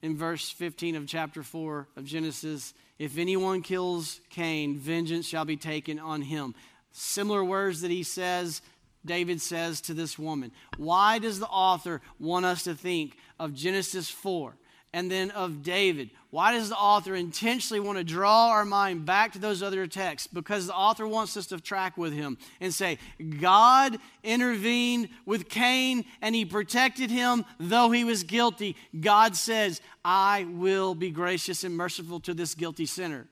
in 0.02 0.16
verse 0.16 0.50
15 0.50 0.96
of 0.96 1.06
chapter 1.06 1.42
4 1.42 1.88
of 1.96 2.04
Genesis, 2.04 2.72
If 2.98 3.18
anyone 3.18 3.62
kills 3.62 4.20
Cain, 4.30 4.78
vengeance 4.78 5.26
shall 5.26 5.44
be 5.44 5.56
taken 5.56 5.98
on 5.98 6.22
him. 6.22 6.54
Similar 6.92 7.44
words 7.44 7.82
that 7.82 7.90
he 7.90 8.02
says, 8.02 8.62
David 9.04 9.40
says 9.40 9.80
to 9.82 9.94
this 9.94 10.18
woman. 10.18 10.52
Why 10.78 11.18
does 11.18 11.38
the 11.38 11.46
author 11.46 12.00
want 12.18 12.46
us 12.46 12.64
to 12.64 12.74
think 12.74 13.16
of 13.38 13.54
Genesis 13.54 14.08
4 14.08 14.56
and 14.92 15.10
then 15.10 15.30
of 15.32 15.62
David? 15.62 16.10
Why 16.30 16.52
does 16.52 16.68
the 16.68 16.76
author 16.76 17.14
intentionally 17.14 17.80
want 17.80 17.98
to 17.98 18.04
draw 18.04 18.48
our 18.48 18.64
mind 18.64 19.04
back 19.04 19.32
to 19.32 19.38
those 19.38 19.62
other 19.62 19.86
texts? 19.86 20.26
Because 20.26 20.66
the 20.66 20.74
author 20.74 21.06
wants 21.06 21.36
us 21.36 21.46
to 21.46 21.60
track 21.60 21.96
with 21.96 22.12
him 22.12 22.38
and 22.60 22.72
say, 22.72 22.98
God 23.40 23.98
intervened 24.22 25.08
with 25.26 25.48
Cain 25.48 26.04
and 26.22 26.34
he 26.34 26.44
protected 26.44 27.10
him 27.10 27.44
though 27.58 27.90
he 27.90 28.04
was 28.04 28.22
guilty. 28.22 28.76
God 28.98 29.36
says, 29.36 29.80
I 30.04 30.46
will 30.50 30.94
be 30.94 31.10
gracious 31.10 31.64
and 31.64 31.76
merciful 31.76 32.20
to 32.20 32.34
this 32.34 32.54
guilty 32.54 32.86
sinner. 32.86 33.26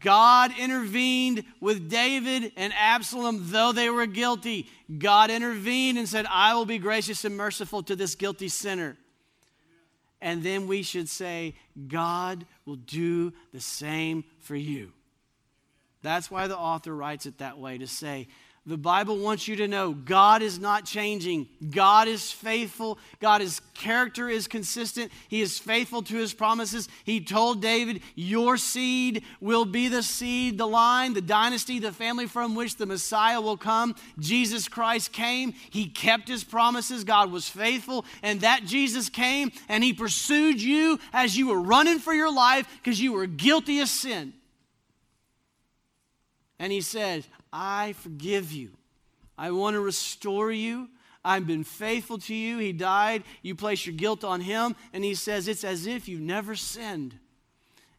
God 0.00 0.52
intervened 0.58 1.44
with 1.60 1.88
David 1.88 2.52
and 2.56 2.72
Absalom, 2.76 3.50
though 3.50 3.72
they 3.72 3.88
were 3.88 4.06
guilty. 4.06 4.68
God 4.98 5.30
intervened 5.30 5.96
and 5.98 6.08
said, 6.08 6.26
I 6.30 6.54
will 6.54 6.66
be 6.66 6.78
gracious 6.78 7.24
and 7.24 7.36
merciful 7.36 7.82
to 7.84 7.96
this 7.96 8.14
guilty 8.14 8.48
sinner. 8.48 8.96
And 10.20 10.42
then 10.42 10.66
we 10.66 10.82
should 10.82 11.08
say, 11.08 11.54
God 11.88 12.44
will 12.66 12.76
do 12.76 13.32
the 13.54 13.60
same 13.60 14.24
for 14.40 14.54
you. 14.54 14.92
That's 16.02 16.30
why 16.30 16.46
the 16.46 16.58
author 16.58 16.94
writes 16.94 17.24
it 17.24 17.38
that 17.38 17.58
way 17.58 17.78
to 17.78 17.86
say, 17.86 18.28
the 18.66 18.76
Bible 18.76 19.16
wants 19.16 19.48
you 19.48 19.56
to 19.56 19.68
know 19.68 19.92
God 19.92 20.42
is 20.42 20.58
not 20.58 20.84
changing. 20.84 21.48
God 21.70 22.08
is 22.08 22.30
faithful. 22.30 22.98
God's 23.18 23.62
character 23.72 24.28
is 24.28 24.46
consistent. 24.46 25.10
He 25.28 25.40
is 25.40 25.58
faithful 25.58 26.02
to 26.02 26.16
his 26.16 26.34
promises. 26.34 26.86
He 27.04 27.22
told 27.22 27.62
David, 27.62 28.02
Your 28.14 28.58
seed 28.58 29.24
will 29.40 29.64
be 29.64 29.88
the 29.88 30.02
seed, 30.02 30.58
the 30.58 30.66
line, 30.66 31.14
the 31.14 31.22
dynasty, 31.22 31.78
the 31.78 31.90
family 31.90 32.26
from 32.26 32.54
which 32.54 32.76
the 32.76 32.84
Messiah 32.84 33.40
will 33.40 33.56
come. 33.56 33.96
Jesus 34.18 34.68
Christ 34.68 35.10
came. 35.10 35.54
He 35.70 35.86
kept 35.86 36.28
his 36.28 36.44
promises. 36.44 37.02
God 37.02 37.32
was 37.32 37.48
faithful. 37.48 38.04
And 38.22 38.42
that 38.42 38.66
Jesus 38.66 39.08
came 39.08 39.52
and 39.70 39.82
he 39.82 39.94
pursued 39.94 40.60
you 40.60 40.98
as 41.14 41.34
you 41.34 41.48
were 41.48 41.60
running 41.60 41.98
for 41.98 42.12
your 42.12 42.32
life 42.32 42.68
because 42.82 43.00
you 43.00 43.14
were 43.14 43.26
guilty 43.26 43.80
of 43.80 43.88
sin. 43.88 44.34
And 46.58 46.70
he 46.70 46.82
said, 46.82 47.24
I 47.52 47.94
forgive 47.94 48.52
you. 48.52 48.70
I 49.36 49.50
want 49.50 49.74
to 49.74 49.80
restore 49.80 50.52
you. 50.52 50.88
I've 51.24 51.46
been 51.46 51.64
faithful 51.64 52.18
to 52.18 52.34
you. 52.34 52.58
He 52.58 52.72
died. 52.72 53.24
You 53.42 53.54
place 53.54 53.84
your 53.84 53.94
guilt 53.94 54.24
on 54.24 54.40
him. 54.40 54.76
And 54.92 55.04
he 55.04 55.14
says, 55.14 55.48
It's 55.48 55.64
as 55.64 55.86
if 55.86 56.08
you've 56.08 56.20
never 56.20 56.54
sinned. 56.54 57.18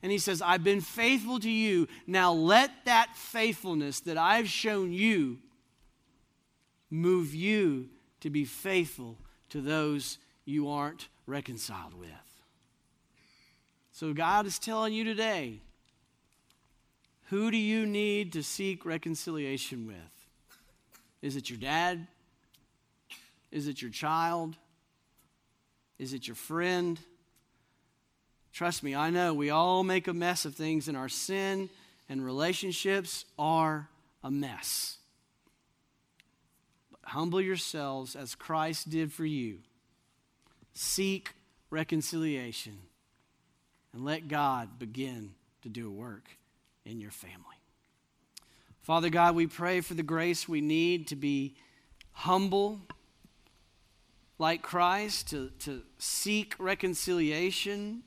And 0.04 0.12
he 0.12 0.18
says, 0.18 0.42
I've 0.42 0.64
been 0.64 0.82
faithful 0.82 1.40
to 1.40 1.50
you. 1.50 1.88
Now 2.08 2.34
let 2.34 2.72
that 2.86 3.16
faithfulness 3.16 4.00
that 4.02 4.18
I've 4.18 4.48
shown 4.48 4.92
you 4.92 5.38
move 6.90 7.36
you 7.36 7.90
to 8.22 8.30
be 8.30 8.46
faithful 8.46 9.18
to 9.50 9.62
those 9.62 10.18
you 10.46 10.70
aren't 10.70 11.08
reconciled 11.28 11.94
with. 11.94 12.10
So 13.92 14.14
God 14.14 14.46
is 14.46 14.58
telling 14.58 14.94
you 14.94 15.04
today 15.04 15.62
who 17.32 17.50
do 17.50 17.56
you 17.56 17.86
need 17.86 18.34
to 18.34 18.44
seek 18.44 18.86
reconciliation 18.86 19.88
with? 19.88 19.96
Is 21.22 21.38
it 21.38 21.50
your 21.50 21.60
dad? 21.60 22.06
Is 23.52 23.70
it 23.70 23.82
your 23.82 23.90
child? 23.90 24.58
Is 25.98 26.12
it 26.12 26.28
your 26.28 26.36
friend? 26.36 27.00
Trust 28.52 28.84
me, 28.84 28.94
I 28.94 29.12
know 29.12 29.34
we 29.34 29.50
all 29.50 29.82
make 29.86 30.10
a 30.10 30.14
mess 30.14 30.44
of 30.44 30.56
things, 30.56 30.90
and 30.90 30.98
our 30.98 31.08
sin 31.08 31.70
and 32.10 32.24
relationships 32.24 33.24
are 33.40 33.88
a 34.26 34.30
mess. 34.30 34.98
But 36.92 37.12
humble 37.12 37.40
yourselves 37.40 38.14
as 38.14 38.36
Christ 38.36 38.90
did 38.90 39.14
for 39.14 39.26
you. 39.26 39.60
Seek 40.74 41.32
reconciliation 41.70 42.78
and 43.94 44.04
let 44.04 44.28
God 44.28 44.80
begin 44.80 45.32
to 45.62 45.70
do 45.70 45.88
a 45.88 45.92
work 45.92 46.26
in 46.86 47.00
your 47.00 47.12
family. 47.12 47.38
Father 48.82 49.10
God, 49.10 49.36
we 49.36 49.48
pray 49.48 49.82
for 49.82 49.94
the 49.94 50.04
grace 50.04 50.48
we 50.48 50.62
need 50.62 51.08
to 51.08 51.16
be 51.16 51.56
humble 52.14 52.82
like 54.40 54.64
Christ, 54.64 55.30
to, 55.30 55.52
to 55.60 55.84
seek 56.00 56.56
reconciliation. 56.58 58.02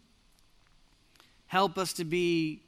Help 1.47 1.79
us 1.79 1.93
to 1.95 2.05
be 2.05 2.63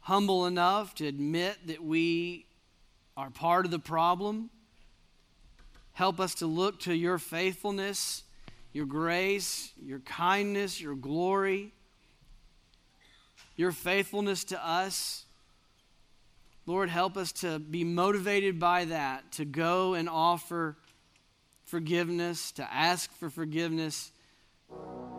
humble 0.00 0.46
enough 0.46 0.94
to 0.96 1.06
admit 1.06 1.66
that 1.66 1.82
we 1.82 2.46
are 3.16 3.30
part 3.30 3.64
of 3.64 3.70
the 3.70 3.78
problem. 3.78 4.50
Help 5.92 6.20
us 6.20 6.34
to 6.36 6.46
look 6.46 6.78
to 6.80 6.94
your 6.94 7.16
faithfulness, 7.16 8.22
your 8.72 8.84
grace, 8.84 9.72
your 9.82 10.00
kindness, 10.00 10.78
your 10.78 10.94
glory, 10.94 11.72
your 13.56 13.72
faithfulness 13.72 14.44
to 14.44 14.64
us. 14.64 15.25
Lord, 16.66 16.90
help 16.90 17.16
us 17.16 17.30
to 17.32 17.60
be 17.60 17.84
motivated 17.84 18.58
by 18.58 18.86
that, 18.86 19.32
to 19.32 19.44
go 19.44 19.94
and 19.94 20.08
offer 20.08 20.76
forgiveness, 21.64 22.50
to 22.52 22.74
ask 22.74 23.10
for 23.12 23.30
forgiveness, 23.30 24.10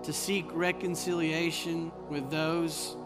to 0.03 0.11
seek 0.11 0.45
reconciliation 0.53 1.91
with 2.09 2.29
those 2.29 2.97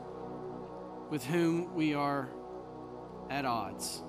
with 1.11 1.23
whom 1.25 1.75
we 1.75 1.93
are 1.93 2.29
at 3.29 3.45
odds. 3.45 4.01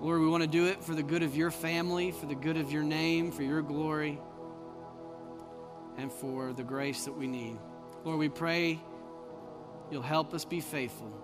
Lord, 0.00 0.20
we 0.20 0.26
want 0.26 0.42
to 0.42 0.48
do 0.48 0.66
it 0.66 0.84
for 0.84 0.94
the 0.94 1.02
good 1.02 1.22
of 1.22 1.34
your 1.34 1.50
family, 1.50 2.10
for 2.10 2.26
the 2.26 2.34
good 2.34 2.58
of 2.58 2.70
your 2.70 2.82
name, 2.82 3.30
for 3.32 3.42
your 3.42 3.62
glory, 3.62 4.20
and 5.96 6.12
for 6.12 6.52
the 6.52 6.64
grace 6.64 7.04
that 7.04 7.12
we 7.12 7.26
need. 7.26 7.56
Lord, 8.04 8.18
we 8.18 8.28
pray 8.28 8.80
you'll 9.90 10.02
help 10.02 10.34
us 10.34 10.44
be 10.44 10.60
faithful. 10.60 11.23